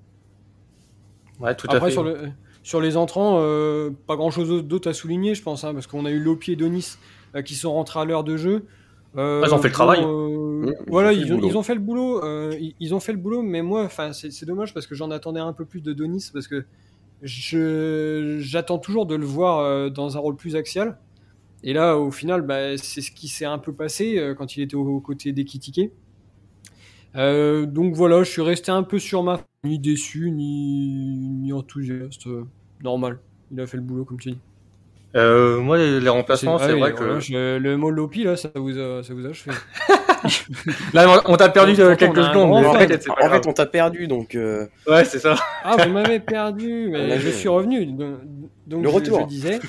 Ouais, 1.40 1.54
tout 1.54 1.68
à 1.70 1.80
fait. 1.80 1.90
Sur, 1.90 2.02
le, 2.02 2.28
sur 2.62 2.80
les 2.80 2.96
entrants, 2.96 3.38
euh, 3.38 3.90
pas 4.06 4.16
grand 4.16 4.30
chose 4.30 4.64
d'autre 4.64 4.90
à 4.90 4.92
souligner, 4.92 5.34
je 5.34 5.42
pense, 5.42 5.64
hein, 5.64 5.72
parce 5.72 5.86
qu'on 5.86 6.04
a 6.04 6.10
eu 6.10 6.18
Lopi 6.18 6.52
et 6.52 6.56
Donis 6.56 6.96
qui 7.44 7.54
sont 7.54 7.72
rentrés 7.72 8.00
à 8.00 8.04
l'heure 8.04 8.24
de 8.24 8.36
jeu. 8.36 8.66
Ils 9.16 9.54
ont 9.54 9.58
fait 9.58 9.68
le 9.68 9.74
travail. 9.74 10.04
voilà, 10.88 11.12
ils, 11.12 11.32
ont, 11.32 11.62
fait 11.62 11.74
le 11.74 11.80
boulot. 11.80 12.20
Ils, 12.80 12.94
ont 12.94 13.00
fait 13.00 13.12
le 13.12 13.18
boulot, 13.18 13.42
mais 13.42 13.62
moi, 13.62 13.84
enfin, 13.84 14.12
c'est 14.12 14.46
dommage 14.46 14.74
parce 14.74 14.86
que 14.86 14.94
j'en 14.94 15.10
attendais 15.10 15.40
un 15.40 15.52
peu 15.52 15.64
plus 15.64 15.80
de 15.80 15.92
Donis 15.92 16.30
parce 16.32 16.48
que 16.48 16.64
j'attends 17.22 18.78
toujours 18.78 19.06
de 19.06 19.14
le 19.14 19.24
voir 19.24 19.90
dans 19.90 20.16
un 20.16 20.20
rôle 20.20 20.36
plus 20.36 20.56
axial. 20.56 20.98
Et 21.66 21.72
là, 21.72 21.98
au 21.98 22.10
final, 22.10 22.42
bah, 22.42 22.76
c'est 22.76 23.00
ce 23.00 23.10
qui 23.10 23.26
s'est 23.26 23.46
un 23.46 23.56
peu 23.56 23.72
passé 23.72 24.18
euh, 24.18 24.34
quand 24.34 24.54
il 24.56 24.62
était 24.62 24.76
aux 24.76 25.00
côtés 25.00 25.32
d'Ekitike. 25.32 25.90
Euh, 27.16 27.64
donc 27.64 27.94
voilà, 27.94 28.22
je 28.22 28.30
suis 28.30 28.42
resté 28.42 28.70
un 28.70 28.82
peu 28.82 28.98
sur 28.98 29.22
ma 29.22 29.40
ni 29.64 29.78
déçu 29.78 30.30
ni, 30.30 31.50
enthousiaste. 31.54 32.26
Euh, 32.26 32.44
normal, 32.82 33.18
il 33.50 33.58
a 33.60 33.66
fait 33.66 33.78
le 33.78 33.82
boulot 33.82 34.04
comme 34.04 34.20
tu 34.20 34.32
dis. 34.32 34.38
Moi, 35.14 35.78
les, 35.78 36.08
remplacements, 36.08 36.58
c'est 36.58 36.72
ah 36.72 36.76
vrai 36.76 36.92
que. 36.92 37.58
le 37.58 37.76
mot 37.76 37.90
Lopi, 37.90 38.24
là, 38.24 38.36
ça 38.36 38.50
vous 38.54 38.78
a, 38.78 39.02
ça 39.02 39.14
vous 39.14 39.26
a 39.26 39.30
achevé. 39.30 39.52
là, 40.94 41.22
on 41.26 41.36
t'a 41.36 41.48
perdu 41.48 41.74
quelques 41.74 42.24
secondes. 42.24 42.52
En, 42.52 42.74
fait, 42.74 43.08
en 43.08 43.30
fait, 43.30 43.46
on 43.46 43.52
t'a 43.52 43.66
perdu, 43.66 44.06
donc. 44.06 44.36
Ouais, 44.86 45.04
c'est 45.04 45.18
ça. 45.18 45.36
Ah, 45.62 45.76
vous 45.84 45.92
m'avez 45.92 46.20
perdu, 46.20 46.88
mais 46.92 47.18
je 47.18 47.28
suis 47.30 47.48
revenu. 47.48 47.86
Donc, 48.66 48.82
le 48.82 48.88
retour. 48.88 49.20
je 49.22 49.26
disais. 49.26 49.60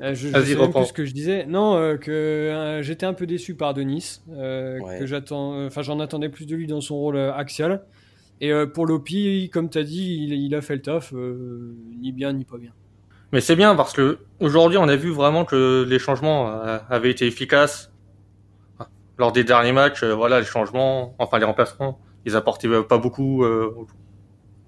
Euh, 0.00 0.14
je, 0.14 0.28
je 0.28 0.44
sais 0.44 0.56
plus 0.56 0.86
ce 0.86 0.92
que 0.92 1.04
je 1.04 1.12
disais. 1.12 1.46
Non, 1.46 1.76
euh, 1.76 1.96
que 1.96 2.10
euh, 2.10 2.82
j'étais 2.82 3.06
un 3.06 3.14
peu 3.14 3.26
déçu 3.26 3.54
par 3.54 3.74
Denis, 3.74 4.20
que 4.28 5.06
j'attends, 5.06 5.66
enfin 5.66 5.82
j'en 5.82 6.00
attendais 6.00 6.28
plus 6.28 6.46
de 6.46 6.56
lui 6.56 6.66
dans 6.66 6.80
son 6.80 6.96
rôle 6.96 7.18
axial. 7.18 7.84
Et 8.40 8.52
pour 8.74 8.86
Lopi, 8.86 9.48
comme 9.52 9.70
tu 9.70 9.78
as 9.78 9.84
dit, 9.84 10.26
il, 10.28 10.54
a 10.54 10.60
fait 10.60 10.74
le 10.74 10.82
taf, 10.82 11.12
ni 11.12 12.12
bien 12.12 12.32
ni 12.32 12.44
pas 12.44 12.58
bien. 12.58 12.72
Mais 13.34 13.40
c'est 13.40 13.56
bien 13.56 13.74
parce 13.74 13.92
que 13.92 14.20
aujourd'hui, 14.38 14.78
on 14.78 14.86
a 14.86 14.94
vu 14.94 15.10
vraiment 15.10 15.44
que 15.44 15.84
les 15.88 15.98
changements 15.98 16.56
avaient 16.88 17.10
été 17.10 17.26
efficaces. 17.26 17.90
Lors 19.18 19.32
des 19.32 19.42
derniers 19.42 19.72
matchs, 19.72 20.04
voilà, 20.04 20.38
les 20.38 20.46
changements, 20.46 21.16
enfin 21.18 21.40
les 21.40 21.44
remplacements, 21.44 21.98
ils 22.26 22.36
apportaient 22.36 22.68
pas 22.84 22.98
beaucoup 22.98 23.44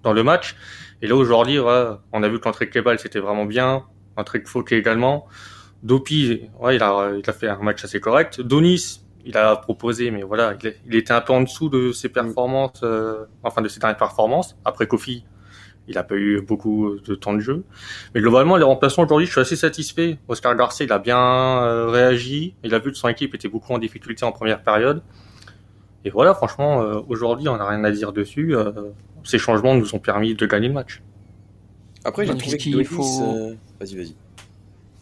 dans 0.02 0.12
le 0.12 0.22
match. 0.24 0.56
Et 1.00 1.06
là 1.06 1.14
aujourd'hui, 1.14 1.60
on 1.60 2.22
a 2.24 2.28
vu 2.28 2.40
que 2.40 2.44
l'entrée 2.44 2.68
Kebal 2.68 2.98
c'était 2.98 3.20
vraiment 3.20 3.44
bien 3.44 3.84
un 4.16 4.24
truc 4.24 4.48
Fauquet 4.48 4.78
également. 4.78 5.28
Dopi, 5.84 6.50
ouais, 6.58 6.74
il 6.74 6.82
a, 6.82 7.12
il 7.16 7.30
a 7.30 7.32
fait 7.32 7.46
un 7.46 7.58
match 7.58 7.84
assez 7.84 8.00
correct. 8.00 8.40
Donis, 8.40 9.00
il 9.24 9.36
a 9.36 9.54
proposé, 9.54 10.10
mais 10.10 10.24
voilà, 10.24 10.54
il, 10.86 10.96
était 10.96 11.12
un 11.12 11.20
peu 11.20 11.32
en 11.32 11.42
dessous 11.42 11.68
de 11.68 11.92
ses 11.92 12.08
performances, 12.08 12.80
euh, 12.82 13.26
enfin 13.44 13.62
de 13.62 13.68
ses 13.68 13.78
dernières 13.78 13.96
performances. 13.96 14.56
Après 14.64 14.88
Kofi, 14.88 15.24
il 15.88 15.98
a 15.98 16.02
pas 16.02 16.16
eu 16.16 16.40
beaucoup 16.40 16.96
de 17.04 17.14
temps 17.14 17.34
de 17.34 17.40
jeu. 17.40 17.64
Mais 18.14 18.20
globalement, 18.20 18.56
les 18.56 18.64
remplaçants 18.64 19.04
aujourd'hui, 19.04 19.26
je 19.26 19.32
suis 19.32 19.40
assez 19.40 19.56
satisfait. 19.56 20.18
Oscar 20.28 20.56
Garcia, 20.56 20.86
il 20.86 20.92
a 20.92 20.98
bien 20.98 21.18
euh, 21.18 21.88
réagi. 21.88 22.54
Il 22.64 22.74
a 22.74 22.78
vu 22.78 22.90
que 22.90 22.96
son 22.96 23.08
équipe 23.08 23.34
était 23.34 23.48
beaucoup 23.48 23.72
en 23.72 23.78
difficulté 23.78 24.24
en 24.24 24.32
première 24.32 24.62
période. 24.62 25.02
Et 26.04 26.10
voilà, 26.10 26.34
franchement, 26.34 26.82
euh, 26.82 27.00
aujourd'hui, 27.08 27.48
on 27.48 27.56
n'a 27.56 27.68
rien 27.68 27.84
à 27.84 27.90
dire 27.90 28.12
dessus. 28.12 28.54
ces 29.24 29.38
changements 29.38 29.74
nous 29.74 29.94
ont 29.94 29.98
permis 29.98 30.34
de 30.34 30.46
gagner 30.46 30.68
le 30.68 30.74
match. 30.74 31.02
Après, 32.04 32.26
j'ai 32.26 32.36
trouvé 32.36 32.56
qu'il 32.56 32.84
faut. 32.84 33.56
Vas-y, 33.80 33.96
vas-y. 33.96 34.14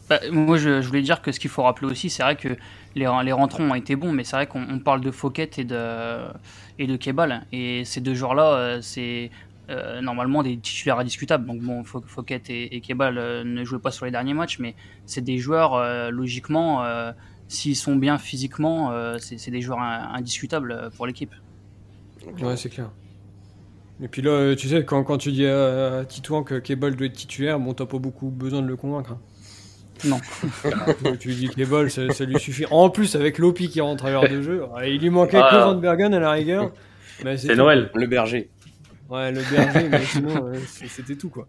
Bah, 0.09 0.21
moi, 0.31 0.59
je, 0.59 0.81
voulais 0.87 1.03
dire 1.03 1.23
que 1.23 1.33
ce 1.33 1.41
qu'il 1.41 1.50
faut 1.50 1.62
rappeler 1.62 1.87
aussi, 1.87 2.11
c'est 2.11 2.23
vrai 2.23 2.37
que 2.37 2.49
les, 2.95 3.09
les 3.25 3.33
rentrants 3.33 3.64
ont 3.64 3.75
été 3.75 3.97
bons, 3.97 4.12
mais 4.12 4.25
c'est 4.25 4.37
vrai 4.37 4.47
qu'on 4.47 4.79
parle 4.79 5.00
de 5.00 5.11
Fouquet 5.11 5.50
et 5.57 5.64
de, 5.64 6.19
et 6.79 6.87
de 6.87 6.97
Kebal. 6.97 7.47
Et 7.53 7.85
ces 7.85 8.00
deux 8.00 8.14
joueurs-là, 8.14 8.53
euh, 8.53 8.79
c'est 8.83 9.31
euh, 9.71 10.00
normalement 10.00 10.42
des 10.42 10.59
titulaires 10.59 10.99
indiscutables. 10.99 11.47
Donc, 11.47 11.61
bon, 11.61 11.85
Fouquet 11.85 12.42
et, 12.49 12.80
Kebal 12.80 13.18
euh, 13.18 13.44
ne 13.44 13.64
jouaient 13.64 13.78
pas 13.78 13.90
sur 13.90 14.04
les 14.04 14.11
derniers 14.11 14.35
matchs, 14.35 14.59
mais 14.59 14.75
c'est 15.06 15.23
des 15.23 15.38
joueurs, 15.38 16.11
logiquement, 16.11 16.85
s'ils 17.49 17.76
sont 17.76 17.97
bien 17.97 18.18
physiquement, 18.18 18.92
c'est 19.18 19.50
des 19.50 19.61
joueurs 19.61 19.80
indiscutables 19.80 20.90
pour 20.97 21.06
l'équipe. 21.06 21.33
Ouais, 22.40 22.56
c'est 22.56 22.71
clair. 22.71 22.90
Et 24.02 24.09
puis 24.09 24.23
là, 24.23 24.56
tu 24.56 24.68
sais, 24.68 24.85
quand, 24.85 25.04
quand 25.04 25.18
tu 25.18 25.30
dis 25.30 25.47
à, 25.47 26.04
Titouan 26.06 26.42
que 26.42 26.59
Kebal 26.59 26.97
doit 26.97 27.06
être 27.06 27.12
titulaire, 27.12 27.61
bon, 27.61 27.75
t'as 27.75 27.87
pas 27.87 27.99
beaucoup 27.99 28.28
besoin 28.28 28.61
de 28.61 28.66
le 28.66 28.76
convaincre. 28.76 29.12
Hein. 29.12 29.21
Non. 30.04 30.21
tu 31.21 31.28
lui 31.28 31.37
dis 31.37 31.49
que 31.49 31.54
Kebal, 31.54 31.90
ça, 31.90 32.11
ça, 32.11 32.25
lui 32.25 32.38
suffit. 32.40 32.66
En 32.71 32.90
plus, 32.90 33.14
avec 33.14 33.38
Lopi 33.38 33.68
qui 33.68 33.80
rentre 33.80 34.06
à 34.06 34.11
l'heure 34.11 34.28
de 34.28 34.42
jeu, 34.42 34.64
il 34.85 34.99
lui 34.99 35.11
manquait 35.11 35.38
que 35.38 35.64
Van 35.64 35.76
Bergen 35.76 36.12
à 36.12 36.18
la 36.18 36.33
rigueur. 36.33 36.73
C'est 37.37 37.54
Noël. 37.54 37.90
Le 37.94 38.06
berger. 38.06 38.50
Ouais, 39.11 39.33
le 39.33 39.43
berger, 39.51 39.89
mais 39.89 40.05
sinon, 40.07 40.53
c'était 40.67 41.17
tout, 41.17 41.29
quoi. 41.29 41.47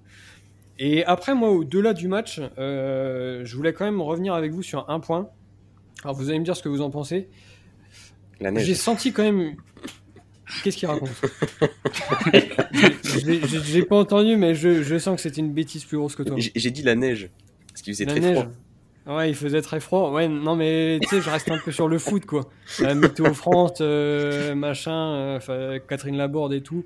Et 0.78 1.06
après, 1.06 1.34
moi, 1.36 1.50
au-delà 1.50 1.94
du 1.94 2.08
match, 2.08 2.42
euh, 2.58 3.44
je 3.46 3.56
voulais 3.56 3.74
quand 3.74 3.86
même 3.86 4.02
revenir 4.02 4.34
avec 4.34 4.52
vous 4.52 4.62
sur 4.62 4.90
un 4.90 5.00
point. 5.00 5.30
Alors, 6.04 6.16
vous 6.16 6.30
allez 6.30 6.40
me 6.40 6.46
dire 6.46 6.58
ce 6.58 6.64
que 6.64 6.70
vous 6.70 6.82
en 6.82 6.90
pensez. 6.90 7.30
J'ai 8.42 8.76
senti 8.76 9.14
quand 9.14 9.24
même 9.24 9.56
Qu'est-ce 10.64 10.78
qu'il 10.78 10.88
raconte? 10.88 11.10
J'ai 13.64 13.84
pas 13.84 13.98
entendu, 13.98 14.38
mais 14.38 14.54
je, 14.54 14.98
sens 15.00 15.16
que 15.16 15.22
c'était 15.22 15.42
une 15.42 15.54
bêtise 15.54 15.86
plus 15.86 15.98
grosse 15.98 16.16
que 16.16 16.24
toi. 16.24 16.36
J'ai 16.38 16.72
dit 16.72 16.84
la 16.84 16.96
neige. 16.96 17.30
Parce 17.70 17.82
qu'il 17.82 17.94
faisait 17.94 18.06
très 18.06 18.22
froid. 18.22 18.48
Ouais, 19.08 19.30
il 19.30 19.36
faisait 19.36 19.62
très 19.62 19.80
froid. 19.80 20.12
Ouais, 20.12 20.28
non, 20.28 20.56
mais 20.56 21.00
tu 21.02 21.10
sais, 21.10 21.22
je 21.22 21.30
reste 21.30 21.52
un 21.52 21.60
peu 21.60 21.72
sur 21.72 21.88
le 21.88 22.00
foot, 22.00 22.26
quoi. 22.26 22.50
La 22.80 22.96
météo 22.96 23.34
France, 23.34 23.78
euh, 23.82 24.56
machin, 24.56 25.40
euh, 25.50 25.80
Catherine 25.88 26.18
Laborde 26.18 26.54
et 26.54 26.62
tout. 26.62 26.86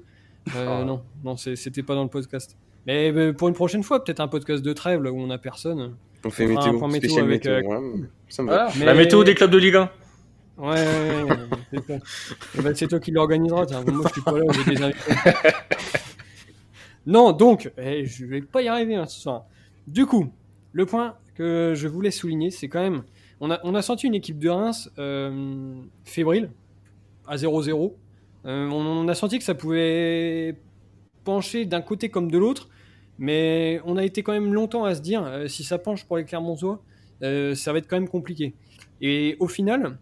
Euh, 0.55 0.79
ah. 0.81 0.83
Non, 0.83 1.01
non, 1.23 1.37
c'était 1.37 1.83
pas 1.83 1.95
dans 1.95 2.03
le 2.03 2.09
podcast. 2.09 2.57
Mais, 2.87 3.33
pour 3.33 3.47
une 3.47 3.53
prochaine 3.53 3.83
fois, 3.83 4.03
peut-être 4.03 4.19
un 4.19 4.27
podcast 4.27 4.63
de 4.63 4.73
trêve 4.73 5.03
là 5.03 5.11
où 5.11 5.19
on 5.19 5.29
a 5.29 5.37
personne. 5.37 5.95
On 6.25 6.29
fait 6.29 6.47
météo, 6.47 6.87
météo 6.87 7.19
avec. 7.19 7.45
La 7.45 8.93
météo 8.93 9.23
des 9.23 9.35
clubs 9.35 9.51
de 9.51 9.57
Ligue 9.57 9.75
1. 9.75 9.89
Ouais, 10.57 10.67
ouais, 10.67 11.23
ouais 11.23 11.99
eh 12.57 12.61
ben, 12.61 12.75
c'est 12.75 12.87
toi 12.87 12.99
qui 12.99 13.11
l'organiseras. 13.11 13.65
Moi, 13.87 14.03
je 14.07 14.13
suis 14.13 14.21
pas 14.21 14.33
là, 14.33 14.43
j'ai 14.51 14.75
des 14.75 14.81
invités. 14.81 14.99
non, 17.05 17.31
donc, 17.31 17.71
eh, 17.77 18.05
je 18.05 18.25
vais 18.25 18.41
pas 18.41 18.61
y 18.61 18.67
arriver 18.67 18.95
hein, 18.95 19.05
ce 19.05 19.21
soir. 19.21 19.45
Du 19.87 20.05
coup, 20.05 20.29
le 20.73 20.85
point 20.85 21.15
que 21.35 21.73
je 21.75 21.87
voulais 21.87 22.11
souligner, 22.11 22.51
c'est 22.51 22.67
quand 22.67 22.81
même. 22.81 23.03
On 23.39 23.51
a, 23.51 23.59
on 23.63 23.73
a 23.73 23.81
senti 23.81 24.07
une 24.07 24.15
équipe 24.15 24.37
de 24.37 24.49
Reims 24.49 24.91
euh, 24.97 25.81
fébrile, 26.03 26.51
à 27.25 27.37
0-0. 27.37 27.93
Euh, 28.45 28.67
on, 28.69 29.07
a 29.07 29.15
senti 29.15 29.37
que 29.37 29.43
ça 29.43 29.55
pouvait 29.55 30.55
pencher 31.23 31.65
d'un 31.65 31.81
côté 31.81 32.09
comme 32.09 32.31
de 32.31 32.37
l'autre, 32.37 32.69
mais 33.17 33.81
on 33.85 33.97
a 33.97 34.03
été 34.03 34.23
quand 34.23 34.31
même 34.31 34.53
longtemps 34.53 34.85
à 34.85 34.95
se 34.95 35.01
dire 35.01 35.23
euh, 35.23 35.47
si 35.47 35.63
ça 35.63 35.77
penche 35.77 36.05
pour 36.05 36.17
les 36.17 36.25
Clermontois, 36.25 36.81
ça 37.21 37.73
va 37.73 37.79
être 37.79 37.87
quand 37.87 37.97
même 37.97 38.07
compliqué. 38.07 38.55
Et 39.01 39.35
au 39.39 39.47
final, 39.47 39.97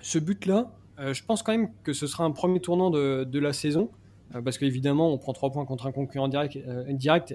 ce 0.00 0.18
but-là, 0.18 0.70
euh, 0.98 1.14
je 1.14 1.24
pense 1.24 1.42
quand 1.42 1.52
même 1.52 1.70
que 1.82 1.92
ce 1.92 2.06
sera 2.06 2.24
un 2.24 2.30
premier 2.30 2.60
tournant 2.60 2.90
de, 2.90 3.38
la 3.38 3.52
saison, 3.52 3.90
euh, 4.34 4.42
parce 4.42 4.58
qu'évidemment, 4.58 5.12
on 5.12 5.18
prend 5.18 5.32
trois 5.32 5.50
points 5.50 5.64
contre 5.64 5.86
un 5.86 5.92
concurrent 5.92 6.28
direct, 6.28 6.56
euh, 6.56 6.84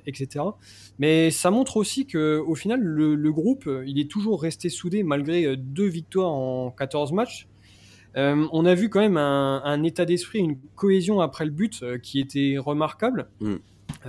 etc. 0.06 0.46
Mais 0.98 1.32
ça 1.32 1.52
montre 1.52 1.78
aussi 1.78 2.08
qu'au 2.08 2.56
final, 2.56 2.82
le, 2.82 3.32
groupe, 3.32 3.70
il 3.86 4.00
est 4.00 4.10
toujours 4.10 4.42
resté 4.42 4.70
soudé 4.70 5.04
malgré 5.04 5.56
deux 5.58 5.88
victoires 5.88 6.32
en 6.32 6.72
14 6.72 7.12
matchs. 7.12 7.48
On 8.16 8.66
a 8.66 8.76
vu 8.76 8.90
quand 8.90 9.00
même 9.00 9.18
un, 9.18 9.84
état 9.84 10.06
d'esprit, 10.06 10.40
une 10.40 10.58
cohésion 10.76 11.22
après 11.22 11.46
le 11.46 11.52
but 11.52 11.84
qui 12.02 12.20
était 12.20 12.56
remarquable. 12.58 13.30
Mm. 13.40 13.56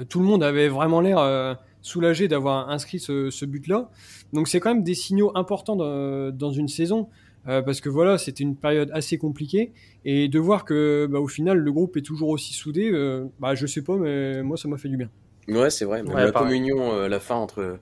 tout 0.08 0.20
le 0.20 0.26
monde 0.26 0.42
avait 0.42 0.68
vraiment 0.68 1.00
l'air 1.00 1.58
soulagé 1.82 2.28
d'avoir 2.28 2.70
inscrit 2.70 2.98
ce, 2.98 3.44
but-là. 3.44 3.90
Donc 4.32 4.48
c'est 4.48 4.60
quand 4.60 4.74
même 4.74 4.84
des 4.84 4.94
signaux 4.94 5.32
importants 5.36 5.76
dans 5.76 6.50
une 6.50 6.68
saison. 6.68 7.08
Euh, 7.48 7.62
parce 7.62 7.80
que 7.80 7.88
voilà, 7.88 8.18
c'était 8.18 8.44
une 8.44 8.56
période 8.56 8.90
assez 8.92 9.16
compliquée 9.16 9.72
et 10.04 10.28
de 10.28 10.38
voir 10.38 10.64
que 10.64 11.08
bah, 11.10 11.20
au 11.20 11.26
final 11.26 11.56
le 11.56 11.72
groupe 11.72 11.96
est 11.96 12.02
toujours 12.02 12.28
aussi 12.28 12.52
soudé, 12.52 12.90
euh, 12.92 13.24
bah 13.38 13.54
je 13.54 13.66
sais 13.66 13.82
pas, 13.82 13.96
mais 13.96 14.42
moi 14.42 14.58
ça 14.58 14.68
m'a 14.68 14.76
fait 14.76 14.88
du 14.88 14.98
bien. 14.98 15.08
Ouais, 15.48 15.70
c'est 15.70 15.86
vrai. 15.86 16.02
la 16.02 16.32
communion, 16.32 16.92
euh, 16.92 17.08
la 17.08 17.18
fin 17.18 17.36
entre 17.36 17.78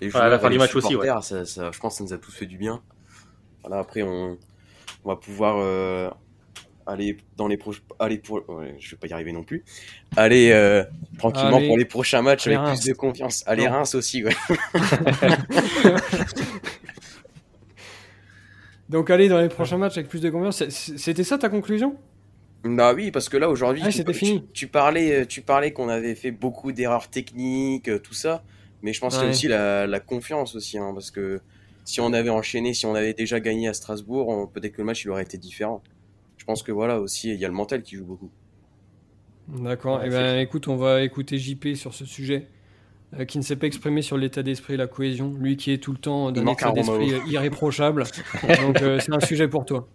les 0.00 0.08
joueurs, 0.08 0.28
la 0.28 0.38
fin 0.38 0.48
et 0.48 0.52
les 0.52 0.58
match 0.58 0.74
aussi, 0.74 0.96
ça, 1.20 1.44
ça, 1.44 1.70
je 1.70 1.78
pense 1.78 1.94
que 1.94 1.98
ça 1.98 2.04
nous 2.04 2.12
a 2.14 2.18
tous 2.18 2.32
fait 2.32 2.46
du 2.46 2.56
bien. 2.56 2.80
Voilà, 3.62 3.78
après 3.80 4.02
on, 4.02 4.38
on 5.04 5.08
va 5.08 5.16
pouvoir 5.16 6.12
aller 6.86 7.16
dans 7.36 7.48
les 7.48 7.56
proches, 7.56 7.82
aller 7.98 8.18
pour, 8.18 8.42
je 8.78 8.90
vais 8.90 8.96
pas 8.96 9.06
y 9.06 9.12
arriver 9.12 9.32
non 9.32 9.42
plus. 9.42 9.64
Aller 10.16 10.50
euh, 10.52 10.84
tranquillement 11.18 11.60
pour 11.60 11.76
les 11.76 11.84
prochains 11.84 12.22
matchs 12.22 12.46
avec 12.46 12.60
plus 12.62 12.84
de 12.84 12.92
confiance. 12.94 13.44
Allez 13.46 13.68
Reims 13.68 13.94
aussi, 13.94 14.24
ouais. 14.24 14.32
Donc 18.88 19.10
aller 19.10 19.28
dans 19.28 19.40
les 19.40 19.48
prochains 19.48 19.78
matchs 19.78 19.98
avec 19.98 20.08
plus 20.08 20.20
de 20.20 20.30
confiance. 20.30 20.68
C'était 20.68 21.24
ça 21.24 21.38
ta 21.38 21.48
conclusion? 21.48 21.96
Bah 22.64 22.92
oui, 22.94 23.10
parce 23.10 23.28
que 23.28 23.36
là 23.36 23.48
aujourd'hui, 23.48 23.82
ah, 23.84 23.90
tu, 24.52 24.68
parlais, 24.68 25.26
tu 25.26 25.40
parlais 25.40 25.72
qu'on 25.72 25.88
avait 25.88 26.14
fait 26.14 26.30
beaucoup 26.30 26.70
d'erreurs 26.70 27.08
techniques, 27.08 27.88
euh, 27.88 27.98
tout 27.98 28.14
ça, 28.14 28.44
mais 28.82 28.92
je 28.92 29.00
pense 29.00 29.14
qu'il 29.14 29.24
y 29.24 29.26
a 29.26 29.30
aussi 29.30 29.48
la, 29.48 29.98
confiance 29.98 30.54
aussi, 30.54 30.78
hein, 30.78 30.92
parce 30.94 31.10
que 31.10 31.40
si 31.84 32.00
on 32.00 32.12
avait 32.12 32.30
enchaîné, 32.30 32.74
si 32.74 32.86
on 32.86 32.94
avait 32.94 33.14
déjà 33.14 33.40
gagné 33.40 33.68
à 33.68 33.74
Strasbourg, 33.74 34.50
peut-être 34.52 34.72
que 34.72 34.82
le 34.82 34.86
match 34.86 35.04
il 35.04 35.10
aurait 35.10 35.22
été 35.22 35.38
différent. 35.38 35.82
Je 36.36 36.44
pense 36.44 36.62
que 36.62 36.72
voilà 36.72 37.00
aussi, 37.00 37.30
il 37.30 37.38
y 37.38 37.44
a 37.44 37.48
le 37.48 37.54
mental 37.54 37.82
qui 37.82 37.96
joue 37.96 38.04
beaucoup. 38.04 38.30
D'accord. 39.48 40.02
et 40.02 40.06
eh 40.06 40.10
ben 40.10 40.38
écoute, 40.38 40.68
on 40.68 40.76
va 40.76 41.02
écouter 41.02 41.38
JP 41.38 41.74
sur 41.74 41.94
ce 41.94 42.04
sujet. 42.04 42.48
Euh, 43.18 43.26
qui 43.26 43.36
ne 43.36 43.42
s'est 43.42 43.56
pas 43.56 43.66
exprimé 43.66 44.00
sur 44.00 44.16
l'état 44.16 44.42
d'esprit 44.42 44.74
et 44.74 44.76
la 44.78 44.86
cohésion, 44.86 45.34
lui 45.38 45.58
qui 45.58 45.70
est 45.70 45.76
tout 45.76 45.92
le 45.92 45.98
temps 45.98 46.32
d'un 46.32 46.46
état 46.46 46.72
d'esprit 46.72 47.12
irréprochable. 47.26 48.04
Donc 48.62 48.80
euh, 48.80 49.00
c'est 49.00 49.12
un 49.12 49.20
sujet 49.20 49.48
pour 49.48 49.66
toi. 49.66 49.86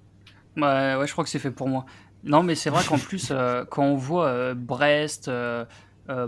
Ouais, 0.56 0.96
ouais, 0.96 1.08
je 1.08 1.12
crois 1.12 1.24
que 1.24 1.30
c'est 1.30 1.40
fait 1.40 1.50
pour 1.50 1.68
moi. 1.68 1.86
Non, 2.24 2.44
mais 2.44 2.54
c'est 2.54 2.70
vrai 2.70 2.84
qu'en 2.88 3.00
plus, 3.00 3.30
euh, 3.32 3.66
quand 3.66 3.84
on 3.84 3.96
voit 3.96 4.54
Brest, 4.54 5.32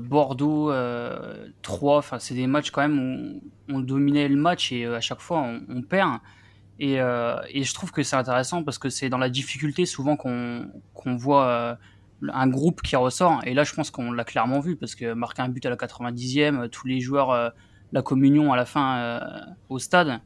Bordeaux, 0.01 0.73
Troyes, 1.61 1.97
enfin 1.97 2.19
c'est 2.19 2.35
des 2.35 2.47
matchs 2.47 2.71
quand 2.71 2.81
même 2.81 2.99
où 2.99 3.41
on 3.69 3.79
dominait 3.79 4.27
le 4.27 4.35
match 4.35 4.71
et 4.71 4.85
à 4.85 4.99
chaque 4.99 5.21
fois 5.21 5.41
on, 5.69 5.81
perd. 5.81 6.19
Et, 6.79 6.95
et, 6.95 7.63
je 7.63 7.73
trouve 7.73 7.91
que 7.91 8.03
c'est 8.03 8.15
intéressant 8.15 8.63
parce 8.63 8.77
que 8.77 8.89
c'est 8.89 9.09
dans 9.09 9.17
la 9.17 9.29
difficulté 9.29 9.85
souvent 9.85 10.17
qu'on 10.17 11.15
voit 11.15 11.77
un 12.27 12.47
groupe 12.47 12.81
qui 12.81 12.95
ressort. 12.95 13.41
Et 13.45 13.53
là, 13.53 13.63
je 13.63 13.73
pense 13.73 13.91
qu'on 13.91 14.11
l'a 14.11 14.23
clairement 14.23 14.59
vu 14.59 14.75
parce 14.75 14.95
que 14.95 15.13
marquer 15.13 15.41
un 15.41 15.49
but 15.49 15.65
à 15.65 15.69
la 15.69 15.75
90e, 15.75 16.69
tous 16.69 16.87
les 16.87 16.99
joueurs, 16.99 17.31
euh, 17.31 17.49
la 17.91 18.01
communion 18.01 18.51
à 18.51 18.57
la 18.57 18.65
fin 18.65 18.97
euh, 18.97 19.19
au 19.69 19.79
stade. 19.79 20.19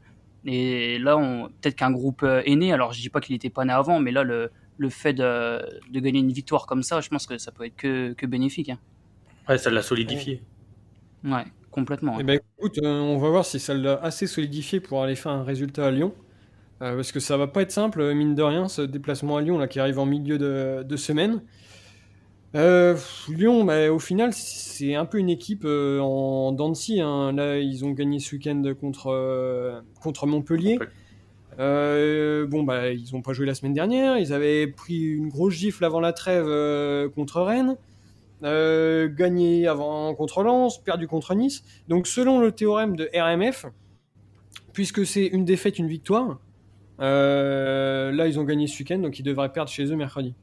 Et 0.44 0.98
là, 0.98 1.16
peut-être 1.60 1.76
qu'un 1.76 1.90
groupe 1.90 2.22
euh, 2.22 2.42
est 2.44 2.56
né. 2.56 2.72
Alors, 2.72 2.92
je 2.92 3.00
dis 3.00 3.08
pas 3.08 3.20
qu'il 3.20 3.34
était 3.34 3.50
pas 3.50 3.64
né 3.64 3.72
avant, 3.72 4.00
mais 4.00 4.10
là, 4.10 4.22
le, 4.22 4.50
le 4.76 4.90
fait 4.90 5.14
de, 5.14 5.62
de, 5.90 6.00
gagner 6.00 6.20
une 6.20 6.32
victoire 6.32 6.66
comme 6.66 6.82
ça, 6.82 7.00
je 7.00 7.08
pense 7.08 7.26
que 7.26 7.38
ça 7.38 7.52
peut 7.52 7.64
être 7.64 7.76
que, 7.76 8.12
que 8.12 8.26
bénéfique. 8.26 8.70
Hein. 8.70 8.78
Ouais, 9.48 9.58
ça 9.58 9.70
l'a 9.70 9.82
solidifié. 9.82 10.42
Ouais, 11.24 11.44
complètement. 11.70 12.18
Et 12.18 12.20
eh 12.20 12.24
ben, 12.24 12.40
écoute, 12.58 12.78
on 12.82 13.18
va 13.18 13.28
voir 13.28 13.44
si 13.44 13.58
ça 13.58 13.74
l'a 13.74 13.94
assez 14.02 14.26
solidifié 14.26 14.80
pour 14.80 15.02
aller 15.02 15.16
faire 15.16 15.32
un 15.32 15.44
résultat 15.44 15.86
à 15.86 15.90
Lyon. 15.90 16.14
parce 16.78 17.12
que 17.12 17.20
ça 17.20 17.36
va 17.36 17.46
pas 17.46 17.62
être 17.62 17.72
simple, 17.72 18.14
mine 18.14 18.34
de 18.34 18.42
rien, 18.42 18.68
ce 18.68 18.82
déplacement 18.82 19.36
à 19.36 19.42
Lyon 19.42 19.58
là, 19.58 19.68
qui 19.68 19.80
arrive 19.80 19.98
en 19.98 20.06
milieu 20.06 20.38
de, 20.38 20.82
de 20.82 20.96
semaine. 20.96 21.42
Euh, 22.54 22.96
Lyon, 23.28 23.64
bah, 23.64 23.90
au 23.90 23.98
final, 23.98 24.32
c'est 24.32 24.94
un 24.94 25.06
peu 25.06 25.18
une 25.18 25.30
équipe 25.30 25.64
euh, 25.64 25.98
en 25.98 26.52
Dancy. 26.52 27.00
Hein. 27.00 27.32
Là, 27.32 27.58
ils 27.58 27.84
ont 27.84 27.90
gagné 27.90 28.20
ce 28.20 28.36
week-end 28.36 28.62
contre, 28.80 29.08
euh, 29.08 29.80
contre 30.00 30.26
Montpellier. 30.26 30.78
bon, 31.58 32.62
bah, 32.62 32.90
ils 32.90 33.12
n'ont 33.12 33.22
pas 33.22 33.32
joué 33.32 33.46
la 33.46 33.54
semaine 33.54 33.74
dernière. 33.74 34.18
Ils 34.18 34.32
avaient 34.32 34.68
pris 34.68 35.00
une 35.00 35.28
grosse 35.28 35.54
gifle 35.54 35.84
avant 35.84 36.00
la 36.00 36.12
trêve 36.12 36.46
contre 37.14 37.42
Rennes. 37.42 37.76
Gagné 38.42 39.66
avant 39.66 40.14
contre 40.14 40.42
Lens, 40.42 40.82
perdu 40.82 41.06
contre 41.06 41.34
Nice. 41.34 41.62
Donc, 41.88 42.06
selon 42.06 42.40
le 42.40 42.52
théorème 42.52 42.96
de 42.96 43.10
RMF, 43.14 43.66
puisque 44.72 45.06
c'est 45.06 45.26
une 45.26 45.44
défaite, 45.44 45.78
une 45.78 45.88
victoire, 45.88 46.38
là, 46.98 48.26
ils 48.26 48.38
ont 48.38 48.44
gagné 48.44 48.66
ce 48.66 48.78
week-end, 48.78 48.98
donc 48.98 49.18
ils 49.18 49.22
devraient 49.22 49.52
perdre 49.52 49.70
chez 49.70 49.84
eux 49.84 49.96
mercredi. 49.96 50.34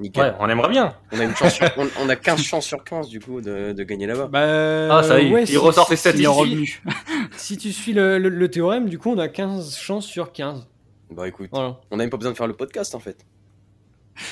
Ouais, 0.00 0.32
on 0.38 0.48
aimerait 0.48 0.70
bien. 0.70 0.94
On 1.12 1.20
a, 1.20 1.24
une 1.24 1.36
chance 1.36 1.60
on, 1.98 2.08
a 2.08 2.16
15 2.16 2.40
chances 2.40 2.64
sur 2.64 2.82
15 2.82 3.08
du 3.08 3.20
coup 3.20 3.42
de, 3.42 3.72
de 3.72 3.82
gagner 3.82 4.06
là-bas. 4.06 4.28
Bah, 4.28 4.98
ah, 4.98 5.02
ça 5.02 5.20
y 5.20 5.34
est, 5.34 5.50
il 5.50 5.58
ressort 5.58 5.88
ses 5.88 5.96
7 5.96 6.26
revenus. 6.26 6.80
si 7.36 7.58
tu 7.58 7.70
suis 7.72 7.92
le, 7.92 8.18
le, 8.18 8.50
théorème, 8.50 8.88
du 8.88 8.98
coup, 8.98 9.10
on 9.10 9.18
a 9.18 9.28
15 9.28 9.76
chances 9.76 10.06
sur 10.06 10.32
15. 10.32 10.66
Bah 11.10 11.28
écoute, 11.28 11.50
on 11.52 11.76
n'a 11.90 11.96
même 11.96 12.08
pas 12.08 12.16
besoin 12.16 12.32
de 12.32 12.36
faire 12.36 12.46
le 12.46 12.54
podcast 12.54 12.94
en 12.94 13.00
fait. 13.00 13.26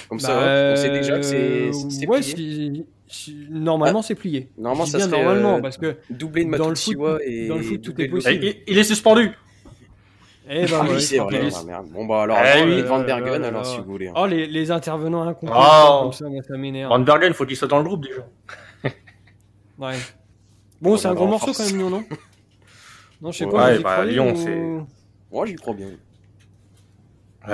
Comme 0.09 0.21
ça, 0.21 0.35
bah, 0.35 0.73
on 0.73 0.77
sait 0.77 0.91
déjà 0.91 1.17
que 1.17 1.23
c'est 1.23 2.07
ouais, 2.07 2.21
plié. 2.21 2.87
normalement, 3.51 4.01
ah, 4.01 4.03
c'est 4.03 4.15
plié. 4.15 4.49
Normalement, 4.59 4.87
ça 4.87 5.01
serait 5.01 5.11
normalement, 5.11 5.57
euh, 5.57 5.61
parce 5.61 5.79
que 5.79 5.97
doubler 6.11 6.45
de 6.45 6.57
dans 6.57 6.69
le 6.69 6.75
foot, 6.75 6.97
et 7.25 7.49
dans 7.49 7.57
le 7.57 7.63
foot, 7.63 7.83
tout 7.83 8.01
est 8.01 8.09
possible. 8.09 8.45
Il, 8.45 8.57
il 8.67 8.79
est 8.79 8.85
suspendu. 8.85 9.33
Eh 10.51 10.65
ben, 10.65 10.81
ah 10.81 10.87
oui, 10.89 11.03
c'est 11.03 11.19
vrai. 11.19 11.51
Bon, 11.93 12.07
bah 12.07 12.23
alors, 12.23 12.39
eh 12.43 12.63
oui, 12.65 12.83
Van 12.83 13.01
Bergen, 13.01 13.45
alors, 13.45 13.67
si 13.67 13.79
vous 13.79 13.85
voulez. 13.85 14.09
Hein. 14.09 14.15
Oh, 14.17 14.27
les, 14.27 14.47
les 14.47 14.71
intervenants 14.71 15.23
incompétents, 15.23 15.59
oh. 15.59 16.03
comme 16.05 16.13
ça, 16.13 16.25
ça 16.47 16.57
m'énerve. 16.57 16.91
Van 16.91 17.01
Bergen, 17.01 17.35
faut 17.35 17.45
qu'il 17.45 17.57
soit 17.57 17.69
dans 17.69 17.79
le 17.79 17.85
groupe 17.85 18.05
déjà. 18.05 18.27
ouais. 19.79 19.97
Bon, 20.81 20.97
c'est 20.97 21.09
un 21.09 21.15
gros 21.15 21.27
morceau 21.27 21.53
quand 21.53 21.67
même, 21.67 21.77
Lyon, 21.77 21.91
non? 21.91 22.05
Non, 23.21 23.31
je 23.31 23.39
sais 23.39 23.47
pas. 23.51 23.73
Ouais, 23.73 23.79
bah, 23.81 24.05
Lyon, 24.07 24.35
c'est. 24.37 24.59
Moi, 25.31 25.45
j'y 25.47 25.57
crois 25.57 25.75
bien. 25.75 25.89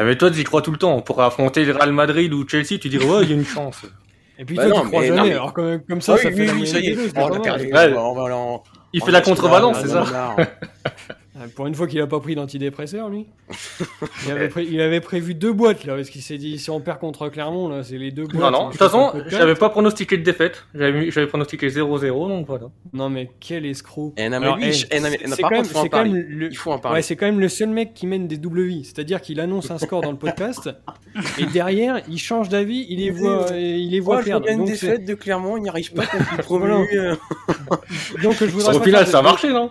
Mais 0.03 0.17
toi, 0.17 0.31
tu 0.31 0.41
y 0.41 0.45
crois 0.45 0.63
tout 0.63 0.73
le 0.73 0.79
temps. 0.79 1.01
Pour 1.03 1.23
affronter 1.23 1.65
le 1.65 1.73
Real 1.73 1.93
Madrid 1.93 2.33
ou 2.33 2.49
Chelsea, 2.49 2.79
tu 2.81 2.89
dirais, 2.89 3.05
ouais, 3.05 3.23
il 3.23 3.31
y 3.31 3.33
a 3.33 3.37
une 3.37 3.45
chance. 3.45 3.83
Et 4.39 4.45
puis 4.45 4.57
bah 4.57 4.69
toi, 4.69 4.81
tu 4.81 4.89
crois 4.89 5.07
jamais. 5.07 5.33
Alors, 5.33 5.53
comme, 5.53 5.81
comme 5.83 6.01
ça, 6.01 6.17
ça 6.17 6.31
fait 6.31 6.51
oui, 6.51 6.67
ça 6.67 6.81
y 6.81 6.89
est. 6.89 6.97
Il 8.93 9.03
fait 9.03 9.13
la 9.13 9.21
contrebalance, 9.21 9.79
c'est 9.81 9.89
ça 9.89 10.37
pour 11.57 11.67
une 11.67 11.75
fois 11.75 11.89
qu'il 11.89 12.01
a 12.01 12.07
pas 12.07 12.21
pris 12.21 12.37
d'antidépresseur, 12.37 13.09
lui. 13.09 13.27
il, 14.57 14.81
avait 14.81 15.01
prévu 15.01 15.35
deux 15.35 15.53
boîtes, 15.53 15.85
là, 15.85 15.97
parce 15.97 16.09
qu'il 16.09 16.23
s'est 16.23 16.39
dit, 16.39 16.59
si 16.59 16.71
on 16.71 16.81
perd 16.81 17.01
contre 17.01 17.29
Clermont, 17.29 17.69
là, 17.69 17.83
c'est 17.83 17.99
les 17.99 18.13
deux 18.13 18.27
boîtes. 18.27 18.41
Non, 18.41 18.51
non, 18.51 18.67
de 18.67 18.71
toute 18.71 18.79
façon, 18.79 19.13
j'avais 19.27 19.57
pas 19.57 19.69
pronostiqué 19.69 20.17
de 20.17 20.23
défaite. 20.23 20.65
J'avais 20.75 21.27
pronostiqué 21.27 21.69
0-0, 21.69 22.29
donc 22.29 22.47
voilà. 22.47 22.67
Non, 22.93 23.11
mais 23.11 23.31
quel 23.41 23.67
escroc. 23.67 24.15
c'est 24.17 24.31
quand, 25.89 26.05
même, 26.05 26.15
le... 26.15 26.51
Il 26.51 26.57
faut 26.57 26.71
en 26.71 26.79
parler. 26.79 26.99
Ouais, 26.99 27.03
c'est 27.03 27.17
quand 27.17 27.27
même 27.27 27.41
le 27.41 27.49
seul 27.49 27.71
mec 27.71 27.95
qui 27.95 28.07
mène 28.07 28.29
des 28.29 28.37
double 28.37 28.63
vies. 28.63 28.85
C'est-à-dire 28.85 29.21
qu'il 29.21 29.41
annonce 29.41 29.73
un 29.73 29.79
score 29.79 30.03
dans 30.03 30.13
le 30.13 30.19
podcast, 30.19 30.71
et 31.39 31.47
derrière, 31.47 32.01
il 32.09 32.19
change 32.19 32.49
d'avis, 32.49 32.87
il 32.89 33.01
les 33.01 33.11
voit, 33.11 33.49
il 33.53 33.91
les 33.91 34.01
voit 34.01 34.23
perdre. 34.23 34.47
Il 34.47 34.51
y 34.51 34.53
a 34.53 34.57
une 34.57 34.65
défaite 34.67 35.05
de 35.05 35.15
Clermont, 35.15 35.57
il 35.57 35.65
n'y 35.65 35.69
arrive 35.69 35.93
pas 35.93 36.05
le 36.05 37.15
Donc, 38.23 38.37
je 38.39 38.45
voudrais. 38.45 38.77
Au 38.77 38.81
final, 38.81 39.07
ça 39.07 39.19
a 39.19 39.23
marché, 39.23 39.53
non? 39.53 39.71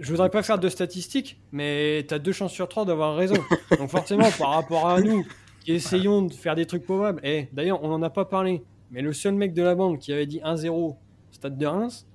Je 0.00 0.10
voudrais 0.10 0.30
pas 0.30 0.42
faire 0.42 0.58
de 0.58 0.68
statistiques, 0.68 1.40
mais 1.52 2.04
tu 2.08 2.14
as 2.14 2.18
deux 2.18 2.32
chances 2.32 2.52
sur 2.52 2.68
trois 2.68 2.84
d'avoir 2.84 3.16
raison. 3.16 3.36
Donc 3.78 3.90
forcément, 3.90 4.28
par 4.38 4.50
rapport 4.50 4.88
à 4.88 5.00
nous, 5.00 5.24
qui 5.60 5.72
essayons 5.72 6.22
de 6.22 6.32
faire 6.32 6.54
des 6.54 6.66
trucs 6.66 6.84
probables, 6.84 7.20
et 7.22 7.38
eh, 7.38 7.48
d'ailleurs, 7.52 7.82
on 7.82 7.88
n'en 7.88 8.02
a 8.02 8.10
pas 8.10 8.24
parlé, 8.24 8.62
mais 8.90 9.02
le 9.02 9.12
seul 9.12 9.34
mec 9.34 9.52
de 9.52 9.62
la 9.62 9.74
bande 9.74 9.98
qui 9.98 10.12
avait 10.12 10.26
dit 10.26 10.40
1-0 10.44 10.96
Stade 11.32 11.58
de 11.58 11.66
Reims, 11.66 12.06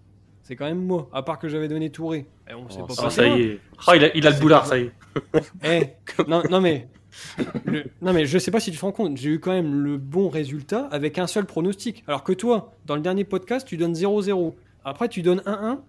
c'est 0.43 0.55
quand 0.55 0.65
même 0.65 0.83
moi, 0.83 1.09
à 1.13 1.21
part 1.21 1.39
que 1.39 1.47
j'avais 1.47 1.67
donné 1.67 1.89
Touré. 1.89 2.19
Et 2.19 2.51
eh, 2.51 2.53
on 2.53 2.65
oh, 2.79 2.85
pas 2.85 3.09
ça 3.09 3.27
y 3.27 3.41
est. 3.41 3.59
Oh, 3.87 3.91
il, 3.95 4.03
a, 4.05 4.15
il, 4.15 4.27
a, 4.27 4.31
le 4.31 4.39
boulard, 4.39 4.65
ça 4.65 4.77
y 4.77 4.83
est. 4.83 4.91
Eh, 5.63 5.87
non, 6.27 6.41
non, 6.49 6.61
mais... 6.61 6.87
non 8.01 8.13
mais 8.13 8.25
je 8.25 8.37
sais 8.37 8.51
pas 8.51 8.61
si 8.61 8.71
tu 8.71 8.77
te 8.77 8.81
rends 8.81 8.93
compte, 8.93 9.17
j'ai 9.17 9.31
eu 9.31 9.39
quand 9.39 9.51
même 9.51 9.81
le 9.81 9.97
bon 9.97 10.29
résultat 10.29 10.87
avec 10.91 11.19
un 11.19 11.27
seul 11.27 11.45
pronostic. 11.45 12.03
Alors 12.07 12.23
que 12.23 12.31
toi, 12.31 12.73
dans 12.85 12.95
le 12.95 13.01
dernier 13.01 13.25
podcast, 13.25 13.67
tu 13.67 13.75
donnes 13.75 13.93
0-0. 13.93 14.53
Après, 14.85 15.09
tu 15.09 15.21
donnes 15.21 15.41
1-1 15.45 15.79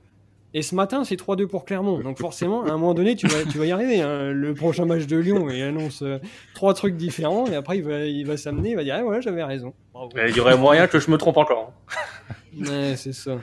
et 0.54 0.62
ce 0.62 0.74
matin, 0.74 1.04
c'est 1.04 1.18
3-2 1.18 1.46
pour 1.46 1.64
Clermont. 1.64 2.00
Donc 2.00 2.18
forcément, 2.18 2.64
à 2.64 2.68
un 2.68 2.72
moment 2.72 2.92
donné, 2.92 3.16
tu 3.16 3.26
vas, 3.26 3.44
tu 3.50 3.56
vas 3.56 3.64
y 3.64 3.72
arriver. 3.72 4.02
Hein. 4.02 4.32
Le 4.32 4.52
prochain 4.52 4.84
match 4.84 5.06
de 5.06 5.16
Lyon, 5.16 5.48
il 5.48 5.62
annonce 5.62 6.02
euh, 6.02 6.18
trois 6.54 6.74
trucs 6.74 6.96
différents. 6.96 7.46
Et 7.46 7.54
après, 7.54 7.78
il 7.78 7.84
va, 7.84 8.04
il 8.04 8.26
va 8.26 8.36
s'amener, 8.36 8.70
il 8.70 8.76
va 8.76 8.84
dire, 8.84 8.96
ah, 8.98 9.04
ouais, 9.04 9.22
j'avais 9.22 9.42
raison. 9.42 9.72
Il 10.28 10.36
y 10.36 10.40
aurait 10.40 10.58
moyen 10.58 10.88
que 10.88 10.98
je 10.98 11.10
me 11.10 11.16
trompe 11.16 11.38
encore. 11.38 11.72
ouais, 12.58 12.94
c'est 12.96 13.14
ça. 13.14 13.38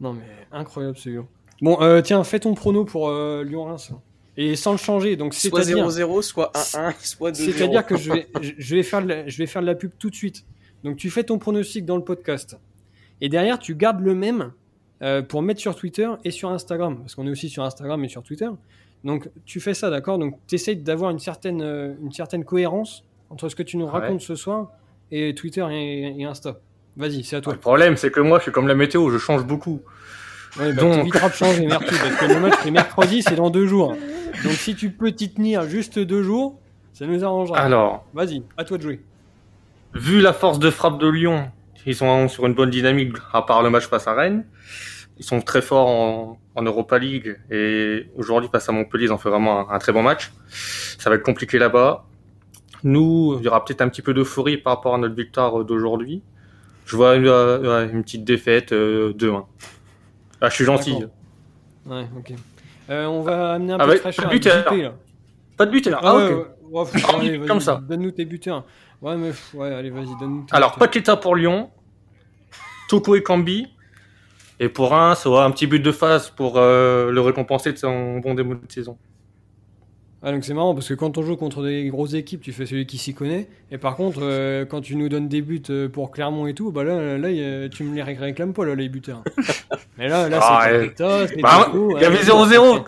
Non, 0.00 0.12
mais 0.12 0.22
incroyable 0.52 0.96
ce 0.96 1.08
Lyon. 1.08 1.26
Bon, 1.60 1.80
euh, 1.80 2.02
tiens, 2.02 2.22
fais 2.22 2.38
ton 2.38 2.54
prono 2.54 2.84
pour 2.84 3.08
euh, 3.08 3.42
Lyon-Reims. 3.42 3.92
Et 4.36 4.54
sans 4.54 4.72
le 4.72 4.78
changer. 4.78 5.16
Donc, 5.16 5.34
soit 5.34 5.62
0-0, 5.62 6.22
soit 6.22 6.52
1-1, 6.54 6.94
soit 7.00 7.30
2-0. 7.32 7.34
C'est-à-dire 7.34 7.86
que 7.86 7.96
je 7.96 8.12
vais, 8.12 8.28
je, 8.40 8.76
vais 8.76 8.82
faire 8.82 9.02
je 9.26 9.38
vais 9.38 9.46
faire 9.46 9.62
de 9.62 9.66
la 9.66 9.74
pub 9.74 9.92
tout 9.98 10.10
de 10.10 10.14
suite. 10.14 10.44
Donc, 10.84 10.96
tu 10.96 11.10
fais 11.10 11.24
ton 11.24 11.38
pronostic 11.38 11.84
dans 11.84 11.96
le 11.96 12.04
podcast. 12.04 12.56
Et 13.20 13.28
derrière, 13.28 13.58
tu 13.58 13.74
gardes 13.74 14.00
le 14.00 14.14
même 14.14 14.52
euh, 15.02 15.22
pour 15.22 15.42
mettre 15.42 15.60
sur 15.60 15.74
Twitter 15.74 16.08
et 16.24 16.30
sur 16.30 16.50
Instagram, 16.50 16.98
parce 16.98 17.14
qu'on 17.14 17.26
est 17.26 17.30
aussi 17.30 17.48
sur 17.48 17.64
Instagram 17.64 18.04
et 18.04 18.08
sur 18.08 18.22
Twitter. 18.22 18.48
Donc 19.02 19.28
tu 19.44 19.60
fais 19.60 19.74
ça, 19.74 19.90
d'accord? 19.90 20.18
Donc 20.18 20.38
tu 20.46 20.54
essayes 20.54 20.76
d'avoir 20.76 21.10
une 21.10 21.18
certaine, 21.18 21.62
euh, 21.62 21.94
une 22.02 22.12
certaine 22.12 22.44
cohérence 22.44 23.04
entre 23.30 23.48
ce 23.48 23.56
que 23.56 23.62
tu 23.62 23.76
nous 23.76 23.86
racontes 23.86 24.20
ce 24.20 24.34
soir 24.34 24.70
et 25.10 25.34
Twitter 25.34 25.66
et, 25.70 26.24
Insta. 26.24 26.58
Vas-y, 26.96 27.24
c'est 27.24 27.36
à 27.36 27.40
toi. 27.40 27.52
Le 27.52 27.58
problème, 27.58 27.96
c'est 27.96 28.10
que 28.10 28.20
moi, 28.20 28.38
je 28.38 28.44
suis 28.44 28.52
comme 28.52 28.68
la 28.68 28.74
météo, 28.74 29.10
je 29.10 29.18
change 29.18 29.44
beaucoup. 29.44 29.80
Ouais, 30.58 30.72
bah, 30.72 30.82
Donc... 30.82 31.12
Tu 31.12 31.18
de 31.18 31.32
changer, 31.32 31.66
merci, 31.66 31.86
parce 31.86 32.16
que 32.16 32.32
le 32.32 32.40
match, 32.40 32.54
c'est 32.62 32.70
mercredi, 32.70 33.22
c'est 33.22 33.34
dans 33.34 33.50
deux 33.50 33.66
jours. 33.66 33.96
Donc 34.44 34.52
si 34.52 34.74
tu 34.76 34.90
peux 34.90 35.10
t'y 35.12 35.32
tenir 35.32 35.64
juste 35.64 35.98
deux 35.98 36.22
jours, 36.22 36.58
ça 36.92 37.06
nous 37.06 37.24
arrangera. 37.24 37.58
Alors, 37.58 38.06
vas-y, 38.14 38.42
à 38.56 38.64
toi 38.64 38.78
de 38.78 38.82
jouer. 38.82 39.00
Vu 39.94 40.20
la 40.20 40.32
force 40.32 40.58
de 40.58 40.70
frappe 40.70 40.98
de 40.98 41.08
Lyon, 41.08 41.50
ils 41.86 41.94
sont 41.94 42.28
sur 42.28 42.46
une 42.46 42.54
bonne 42.54 42.70
dynamique, 42.70 43.16
à 43.32 43.42
part 43.42 43.62
le 43.62 43.70
match 43.70 43.86
face 43.86 44.06
à 44.06 44.14
Rennes. 44.14 44.44
Ils 45.18 45.24
sont 45.24 45.40
très 45.40 45.62
forts 45.62 45.88
en, 45.88 46.38
en 46.56 46.62
Europa 46.62 46.98
League 46.98 47.38
et 47.50 48.08
aujourd'hui 48.16 48.50
face 48.50 48.68
à 48.68 48.72
Montpellier, 48.72 49.04
ils 49.04 49.12
ont 49.12 49.18
fait 49.18 49.28
vraiment 49.30 49.70
un, 49.70 49.78
très 49.78 49.92
bon 49.92 50.02
match. 50.02 50.32
Ça 50.98 51.10
va 51.10 51.16
être 51.16 51.22
compliqué 51.22 51.58
là-bas. 51.58 52.04
Nous, 52.82 53.36
il 53.38 53.44
y 53.44 53.48
aura 53.48 53.64
peut-être 53.64 53.80
un 53.80 53.88
petit 53.88 54.02
peu 54.02 54.12
d'euphorie 54.12 54.56
par 54.58 54.76
rapport 54.76 54.94
à 54.94 54.98
notre 54.98 55.14
victoire 55.14 55.64
d'aujourd'hui. 55.64 56.22
Je 56.84 56.96
vois 56.96 57.16
une, 57.16 57.26
euh, 57.26 57.88
une 57.90 58.02
petite 58.02 58.24
défaite 58.24 58.72
euh, 58.72 59.12
2-1. 59.14 59.44
Ah, 60.40 60.48
je 60.50 60.54
suis 60.54 60.64
gentil. 60.64 60.96
Ouais, 61.86 62.06
ok. 62.16 62.32
Euh, 62.90 63.06
on 63.06 63.22
va 63.22 63.52
amener 63.52 63.72
un 63.72 63.78
Ah 63.80 63.86
peu 63.86 63.92
de 63.94 63.98
fraîcheur 63.98 64.24
pas 64.26 64.30
de 64.30 64.34
buteur. 64.34 64.94
Pas 65.56 65.66
de 65.66 65.70
buteur. 65.70 66.00
Ah, 66.02 66.10
Ah, 66.10 66.16
ouais, 66.16 66.34
ouais. 66.34 66.44
Ouais, 66.70 66.84
Ah, 66.94 67.16
allez, 67.18 67.38
vas-y, 67.38 67.48
comme 67.48 67.60
ça. 67.60 67.80
Donne-nous 67.88 68.10
tes 68.10 68.24
buteurs. 68.24 68.64
Ouais, 69.04 69.16
mais 69.18 69.32
ouais, 69.52 69.74
allez, 69.74 69.90
vas-y, 69.90 70.16
donne-nous 70.18 70.44
tes 70.44 70.56
Alors. 70.56 70.76
Paqueta 70.76 71.16
pour 71.16 71.36
Lyon, 71.36 71.70
Toko 72.88 73.14
et 73.16 73.22
Cambi. 73.22 73.68
Et 74.60 74.68
pour 74.70 74.94
un, 74.94 75.14
ça 75.14 75.28
aura 75.28 75.44
un 75.44 75.50
petit 75.50 75.66
but 75.66 75.80
de 75.80 75.92
face 75.92 76.30
pour 76.30 76.54
euh, 76.56 77.10
le 77.10 77.20
récompenser 77.20 77.72
de 77.72 77.76
son 77.76 78.18
bon 78.20 78.34
démo 78.34 78.54
de 78.54 78.60
saison. 78.72 78.96
Ah, 80.22 80.32
donc 80.32 80.42
c'est 80.44 80.54
marrant 80.54 80.74
parce 80.74 80.88
que 80.88 80.94
quand 80.94 81.18
on 81.18 81.22
joue 81.22 81.36
contre 81.36 81.62
des 81.64 81.86
grosses 81.88 82.14
équipes, 82.14 82.40
tu 82.40 82.52
fais 82.52 82.64
celui 82.64 82.86
qui 82.86 82.96
s'y 82.96 83.12
connaît. 83.12 83.46
Et 83.70 83.76
par 83.76 83.94
contre, 83.94 84.20
euh, 84.22 84.64
quand 84.64 84.80
tu 84.80 84.96
nous 84.96 85.10
donnes 85.10 85.28
des 85.28 85.42
buts 85.42 85.60
euh, 85.68 85.88
pour 85.90 86.10
Clermont 86.10 86.46
et 86.46 86.54
tout, 86.54 86.72
bah 86.72 86.82
là, 86.82 87.18
là, 87.18 87.68
tu 87.68 87.84
me 87.84 87.94
les 87.94 88.02
ré- 88.02 88.14
réclames 88.14 88.54
pas, 88.54 88.64
là, 88.64 88.74
les 88.74 88.88
buteurs. 88.88 89.22
Mais 89.98 90.08
là, 90.08 90.30
là, 90.30 90.38
Ah, 90.40 90.60
c'est 90.64 90.70
ouais. 90.72 90.78
Paqueta, 90.86 91.28
c'est 91.28 91.42
Bah, 91.42 91.70
il 91.74 92.00
y 92.00 92.04
avait 92.06 92.16
ouais, 92.16 92.22
0-0. 92.22 92.84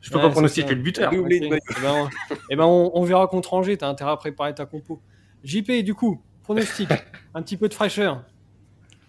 Je 0.00 0.10
peux 0.10 0.16
Ouais, 0.18 0.22
pas 0.22 0.30
pronostiquer 0.30 0.74
le 0.76 0.82
buteur. 0.82 1.12
Eh 1.12 1.18
ben, 1.48 1.58
on- 1.82 2.08
eh 2.50 2.54
ben, 2.56 2.64
on, 2.64 2.92
on 2.94 3.02
verra 3.02 3.26
contre 3.26 3.54
Angers, 3.54 3.76
t'as 3.78 3.88
intérêt 3.88 4.12
à 4.12 4.16
préparer 4.16 4.54
ta 4.54 4.64
compo. 4.66 5.00
JP, 5.44 5.82
du 5.84 5.94
coup, 5.94 6.20
pronostic, 6.42 6.88
un 7.34 7.42
petit 7.42 7.56
peu 7.56 7.68
de 7.68 7.74
fraîcheur. 7.74 8.24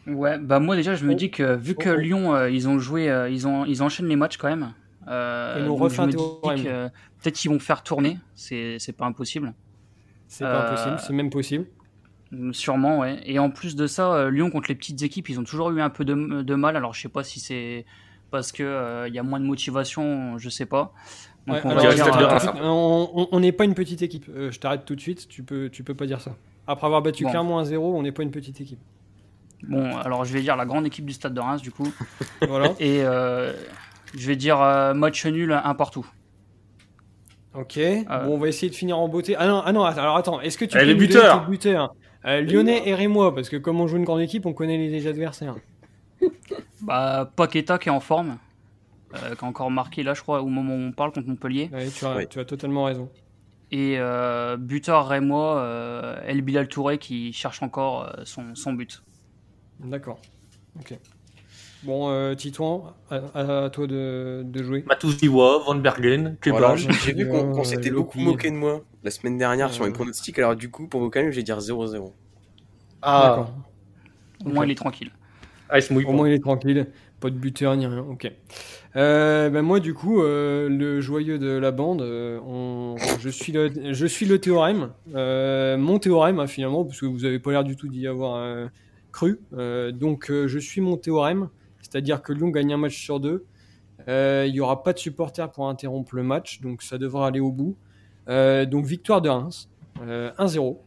Ouais, 0.06 0.38
bah 0.38 0.60
moi 0.62 0.76
déjà 0.78 0.96
je 0.96 1.04
me 1.06 1.12
Oh. 1.12 1.16
dis 1.16 1.30
que 1.32 1.56
vu 1.58 1.76
que 1.76 1.90
Oh, 1.90 1.94
oh. 1.98 2.00
Lyon 2.00 2.34
euh, 2.36 2.50
ils 2.50 2.70
ont 2.70 2.80
joué, 2.80 3.10
euh, 3.10 3.30
ils 3.30 3.46
ont 3.46 3.66
ils 3.66 3.84
enchaînent 3.84 4.08
les 4.08 4.16
matchs 4.16 4.38
quand 4.38 4.48
même. 4.48 4.74
Euh, 5.10 5.66
euh, 5.68 6.90
peut-être 7.22 7.36
qu'ils 7.36 7.52
vont 7.52 7.60
faire 7.60 7.84
tourner, 7.84 8.18
c'est 8.36 8.78
pas 8.98 9.06
impossible. 9.06 9.54
C'est 10.28 10.44
pas 10.46 10.62
Euh, 10.63 10.68
impossible, 10.68 10.98
c'est 11.00 11.13
même 11.13 11.30
possible. 11.30 11.66
Sûrement, 12.52 13.00
ouais. 13.00 13.22
Et 13.26 13.40
en 13.40 13.50
plus 13.50 13.76
de 13.78 13.88
ça, 13.88 14.30
Lyon 14.30 14.50
contre 14.52 14.68
les 14.70 14.76
petites 14.76 15.02
équipes, 15.02 15.30
ils 15.30 15.40
ont 15.40 15.46
toujours 15.46 15.72
eu 15.72 15.82
un 15.82 15.90
peu 15.90 16.04
de, 16.06 16.42
de 16.42 16.56
mal. 16.56 16.76
Alors 16.76 16.94
je 16.94 17.02
sais 17.02 17.10
pas 17.10 17.24
si 17.24 17.40
c'est 17.40 17.86
parce 18.32 18.52
que 18.52 19.06
il 19.08 19.13
y 19.13 19.20
a 19.20 19.24
moins 19.24 19.40
de 19.40 19.46
motivation, 19.46 20.38
je 20.38 20.50
sais 20.50 20.66
pas. 20.66 20.94
Ouais, 21.47 21.62
on 23.31 23.39
n'est 23.39 23.51
pas 23.51 23.63
une 23.63 23.73
petite 23.73 24.01
équipe. 24.01 24.25
Euh, 24.29 24.51
je 24.51 24.60
t'arrête 24.60 24.86
tout 24.86 24.95
de 24.95 25.01
suite, 25.01 25.27
tu 25.27 25.43
peux, 25.43 25.69
tu 25.69 25.83
peux 25.83 25.93
pas 25.93 26.05
dire 26.05 26.19
ça. 26.19 26.36
Après 26.67 26.86
avoir 26.86 27.01
battu 27.01 27.23
Bon. 27.23 27.29
Clermont 27.29 27.63
1-0, 27.63 27.77
on 27.77 28.01
n'est 28.01 28.12
pas 28.12 28.23
une 28.23 28.31
petite 28.31 28.60
équipe. 28.60 28.79
bon, 29.63 29.95
alors 29.97 30.25
je 30.25 30.33
vais 30.33 30.41
dire 30.41 30.57
la 30.57 30.65
grande 30.65 30.86
équipe 30.86 31.05
du 31.05 31.13
Stade 31.13 31.33
de 31.33 31.39
Reims 31.39 31.62
du 31.62 31.71
coup. 31.71 31.91
Voilà. 32.47 32.73
Et 32.79 33.01
euh, 33.01 33.53
je 34.15 34.27
vais 34.27 34.36
dire 34.36 34.62
euh, 34.62 34.93
match 34.93 35.25
nul 35.25 35.53
un 35.53 35.73
partout. 35.73 36.05
Ok. 37.53 37.79
Bon, 38.07 38.33
on 38.33 38.38
va 38.38 38.49
essayer 38.49 38.69
de 38.69 38.75
finir 38.75 38.99
en 38.99 39.07
beauté. 39.07 39.36
Ah 39.38 39.47
non, 39.47 39.63
ah 39.65 39.71
non 39.71 39.83
alors 39.83 40.17
attends, 40.17 40.41
est-ce 40.41 40.57
que 40.57 40.65
tu 40.65 40.77
peux 40.77 40.83
les 40.83 40.93
buteurs. 40.93 41.45
tes 41.45 41.49
buteurs? 41.49 41.95
Euh, 42.25 42.41
Lyonnais 42.41 42.83
et 42.86 42.93
Rémois, 42.93 43.33
parce 43.33 43.49
que 43.49 43.55
comme 43.55 43.79
on 43.79 43.88
joue 43.88 43.97
une 43.97 44.03
grande 44.03 44.21
équipe, 44.21 44.45
on 44.45 44.53
connaît 44.53 44.77
les 44.77 45.07
adversaires. 45.07 45.55
Bah, 46.81 47.31
Paqueta 47.36 47.77
qui 47.77 47.89
est 47.89 47.91
en 47.91 47.99
forme, 47.99 48.38
euh, 49.15 49.36
qui 49.36 49.46
a 49.46 49.48
encore 49.48 49.72
marqué 49.72 50.04
là, 50.04 50.13
je 50.13 50.22
crois, 50.22 50.41
au 50.41 50.48
moment 50.48 50.74
où 50.76 50.78
on 50.80 50.91
parle 50.91 51.12
contre 51.12 51.28
Montpellier. 51.28 51.70
Ouais, 51.74 51.89
tu, 51.89 52.06
as, 52.06 52.15
Ouais. 52.15 52.28
tu 52.28 52.39
as 52.39 52.46
totalement 52.46 52.86
raison. 52.86 53.10
Et 53.72 53.96
euh, 54.00 54.58
buteur 54.58 55.08
Rémois, 55.08 55.58
euh, 55.60 56.22
El 56.26 56.41
Bilal 56.41 56.67
Touré 56.70 56.98
qui 57.00 57.34
cherche 57.34 57.62
encore 57.63 58.06
euh, 58.06 58.24
son, 58.24 58.56
son 58.56 58.74
but. 58.74 59.04
D'accord. 59.80 60.20
Ok. 60.80 60.98
Bon, 61.84 62.10
euh, 62.10 62.34
Titouan, 62.34 62.93
à, 63.12 63.65
à 63.65 63.70
toi 63.70 63.86
de, 63.88 64.41
de 64.46 64.63
jouer. 64.63 64.84
Matouziwa, 64.88 65.60
Van 65.65 65.76
Bergen. 65.76 66.38
Voilà, 66.48 66.76
j'ai 66.76 67.13
vu 67.13 67.28
qu'on 67.28 67.60
Euh, 67.60 67.63
s'était 67.63 67.91
beaucoup 67.91 68.20
moqué 68.20 68.50
de 68.50 68.56
moi 68.56 68.84
la 69.04 69.12
semaine 69.12 69.38
dernière 69.38 69.72
sur 69.72 69.86
mes 69.86 69.91
pronostics. 69.91 70.38
Alors 70.39 70.56
du 70.56 70.72
coup, 70.72 70.88
pour 70.88 71.02
vos 71.02 71.10
calmes, 71.10 71.30
je 71.32 71.36
vais 71.36 71.43
dire 71.43 71.60
0-0. 71.60 72.13
ah, 73.02 73.28
D'accord. 73.30 73.54
Au 74.46 74.50
moins, 74.50 74.65
il 74.65 74.72
est 74.72 74.76
tranquille. 74.76 75.12
ah, 75.70 75.78
il 75.80 75.82
se 75.82 75.93
mouille 75.93 76.06
Au 76.06 76.12
pas. 76.12 76.13
moins 76.13 76.28
il 76.30 76.34
est 76.34 76.39
tranquille, 76.39 76.88
pas 77.19 77.30
de 77.30 77.36
buteur 77.38 77.75
ni 77.75 77.86
rien. 77.88 77.99
Ok. 78.10 78.32
Euh, 78.95 79.49
ben 79.49 79.62
moi 79.62 79.80
du 79.80 79.93
coup, 79.93 80.21
euh, 80.21 80.69
le 80.69 81.01
joyeux 81.01 81.38
de 81.39 81.49
la 81.49 81.71
bande, 81.71 82.01
euh, 82.01 82.39
on- 82.45 82.95
je 83.19 83.30
suis 83.30 83.51
le, 83.51 83.71
je 83.93 84.06
suis 84.06 84.25
le 84.25 84.39
théorème, 84.39 84.91
mon 85.13 85.99
théorème 85.99 86.39
hein, 86.39 86.47
finalement, 86.47 86.84
parce 86.86 86.99
que 86.99 87.06
vous 87.06 87.25
avez 87.25 87.39
pas 87.39 87.51
l'air 87.51 87.63
du 87.63 87.75
tout 87.75 87.88
d'y 87.88 88.08
avoir 88.08 88.69
cru. 89.12 89.39
Donc 89.93 90.32
je 90.32 90.60
suis 90.60 90.82
mon 90.82 90.97
théorème, 90.97 91.49
c'est-à-dire 91.82 92.21
que 92.21 92.34
Lyon 92.34 92.49
gagne 92.49 92.73
un 92.73 92.77
match 92.77 92.97
sur 92.97 93.19
deux. 93.19 93.45
Il 94.08 94.51
y 94.53 94.60
aura 94.60 94.84
pas 94.84 94.93
de 94.93 94.99
supporters 94.99 95.51
pour 95.51 95.67
interrompre 95.69 96.15
le 96.15 96.23
match, 96.23 96.62
donc 96.62 96.82
ça 96.82 96.97
devra 96.97 97.27
aller 97.27 97.39
au 97.39 97.51
bout. 97.51 97.75
Donc 98.27 98.86
victoire 98.86 99.21
de 99.21 99.30
Reims, 99.30 99.69
euh, 100.01 100.32
1-0 100.38 100.77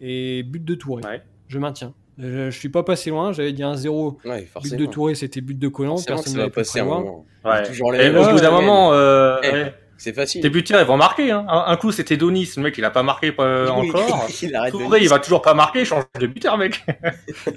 et 0.00 0.42
but 0.42 0.64
de 0.64 0.74
Touré. 0.74 1.02
Ouais. 1.04 1.22
Je 1.48 1.58
maintiens. 1.58 1.94
Je, 2.18 2.50
je 2.50 2.58
suis 2.58 2.68
pas 2.68 2.82
passé 2.82 3.10
loin, 3.10 3.32
j'avais 3.32 3.52
dit 3.52 3.62
1-0 3.62 4.16
Ouais, 4.24 4.48
But 4.62 4.76
de 4.76 4.86
Touré, 4.86 5.14
c'était 5.14 5.40
but 5.40 5.58
de 5.58 5.68
Collant. 5.68 5.96
Personne 5.96 6.18
ça 6.18 6.30
n'avait 6.32 6.42
va 6.44 6.48
pu 6.50 6.54
passer 6.56 6.80
un 6.80 6.82
prévoir. 6.82 7.00
moment. 7.00 7.26
Ouais. 7.44 7.62
Toujours 7.64 7.92
les 7.92 8.04
Et 8.06 8.10
au 8.10 8.30
bout 8.30 8.40
d'un 8.40 8.50
moment, 8.50 8.92
euh, 8.92 9.38
Eh. 9.42 9.50
ouais, 9.50 9.74
C'est 9.96 10.12
facile. 10.12 10.42
tes 10.42 10.50
buteurs, 10.50 10.80
ils 10.80 10.86
vont 10.86 10.96
marquer. 10.98 11.30
Hein. 11.30 11.46
Un, 11.48 11.64
un 11.68 11.76
coup, 11.76 11.90
c'était 11.90 12.16
Donis, 12.18 12.50
le 12.56 12.62
mec, 12.64 12.76
il 12.76 12.84
a 12.84 12.90
pas 12.90 13.02
marqué 13.02 13.32
euh, 13.40 13.68
Oui, 13.78 13.88
encore. 13.94 14.28
il 14.42 14.70
Touré, 14.70 15.00
il 15.00 15.08
va 15.08 15.18
toujours 15.20 15.40
pas 15.42 15.54
marquer, 15.54 15.84
change 15.86 16.04
de 16.20 16.26
buteur, 16.26 16.58
mec. 16.58 16.84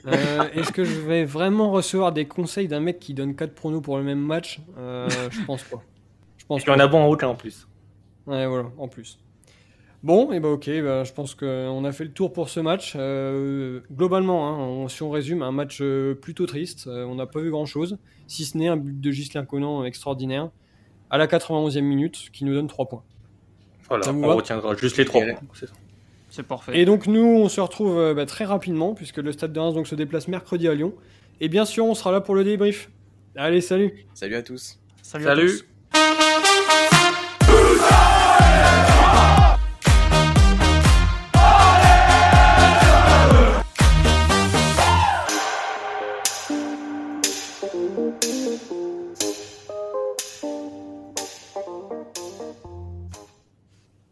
Euh, 0.08 0.44
Est-ce 0.56 0.72
que 0.72 0.84
je 0.84 1.00
vais 1.02 1.26
vraiment 1.26 1.72
recevoir 1.72 2.12
des 2.12 2.26
conseils 2.26 2.68
d'un 2.68 2.80
mec 2.80 3.00
qui 3.00 3.14
donne 3.14 3.36
4 3.36 3.54
pronos 3.54 3.82
pour 3.82 3.98
le 3.98 4.04
même 4.04 4.20
match? 4.22 4.60
Euh, 4.78 5.08
Je 5.32 5.42
pense 5.46 5.64
pas. 5.64 5.82
Je 6.38 6.46
pense 6.46 6.64
Il 6.64 6.70
y 6.70 6.72
en 6.72 6.80
a 6.80 6.88
bon 6.88 7.00
en 7.04 7.08
aucun 7.08 7.28
en 7.28 7.36
plus. 7.36 7.68
Ouais, 8.28 8.46
voilà, 8.48 8.66
en 8.78 8.88
plus. 8.88 9.20
Bon, 10.06 10.32
et 10.32 10.40
bah 10.40 10.50
ok, 10.50 10.70
bah, 10.84 11.04
je 11.04 11.12
pense 11.14 11.34
qu'on 11.34 11.84
a 11.84 11.92
fait 11.92 12.04
le 12.04 12.12
tour 12.12 12.32
pour 12.32 12.48
ce 12.50 12.60
match. 12.60 12.94
Euh, 12.96 13.80
globalement, 13.92 14.48
hein, 14.48 14.58
on- 14.60 14.88
si 14.88 15.02
on 15.02 15.10
résume, 15.10 15.42
un 15.42 15.52
match 15.52 15.80
euh, 15.82 16.14
plutôt 16.14 16.46
triste. 16.46 16.86
Euh, 16.86 17.06
on 17.06 17.16
n'a 17.16 17.26
pas 17.26 17.40
vu 17.40 17.50
grand-chose, 17.50 17.98
si 18.28 18.46
ce 18.46 18.56
n'est 18.56 18.68
un 18.68 18.78
but 18.78 19.02
de 19.02 19.10
Gislain 19.12 19.46
Conan 19.46 19.84
extraordinaire 19.84 20.52
à 21.10 21.18
la 21.18 21.26
91e 21.26 21.82
minute 21.86 22.30
qui 22.32 22.46
nous 22.46 22.54
donne 22.54 22.68
3 22.68 22.86
points. 22.86 23.02
Voilà, 23.90 24.14
on 24.14 24.36
retiendra 24.36 24.76
juste 24.76 24.98
les 24.98 25.06
trois 25.06 25.24
Et- 25.24 25.34
points. 25.34 25.42
c'est 25.56 25.66
ça. 25.66 25.74
C'est 26.30 26.44
parfait. 26.44 26.78
Et 26.80 26.86
donc 26.86 27.08
nous, 27.08 27.26
on 27.26 27.50
se 27.50 27.60
retrouve 27.60 27.98
euh, 27.98 28.14
bah, 28.14 28.28
très 28.28 28.46
rapidement 28.46 28.94
puisque 28.94 29.18
le 29.18 29.32
Stade 29.32 29.54
de 29.54 29.60
Reims 29.60 29.74
donc, 29.74 29.88
se 29.88 29.96
déplace 29.96 30.28
mercredi 30.28 30.68
à 30.68 30.76
Lyon. 30.76 30.94
Et 31.42 31.50
bien 31.50 31.66
sûr, 31.66 31.84
on 31.86 31.96
sera 31.96 32.12
là 32.12 32.22
pour 32.22 32.36
le 32.36 32.44
débrief. 32.44 32.92
Allez, 33.36 33.60
salut 33.62 34.06
Salut 34.14 34.36
à 34.36 34.44
tous. 34.44 34.78
Salut. 35.02 35.26
à 35.26 35.30
Salut. 35.30 35.48
tous. 35.48 35.66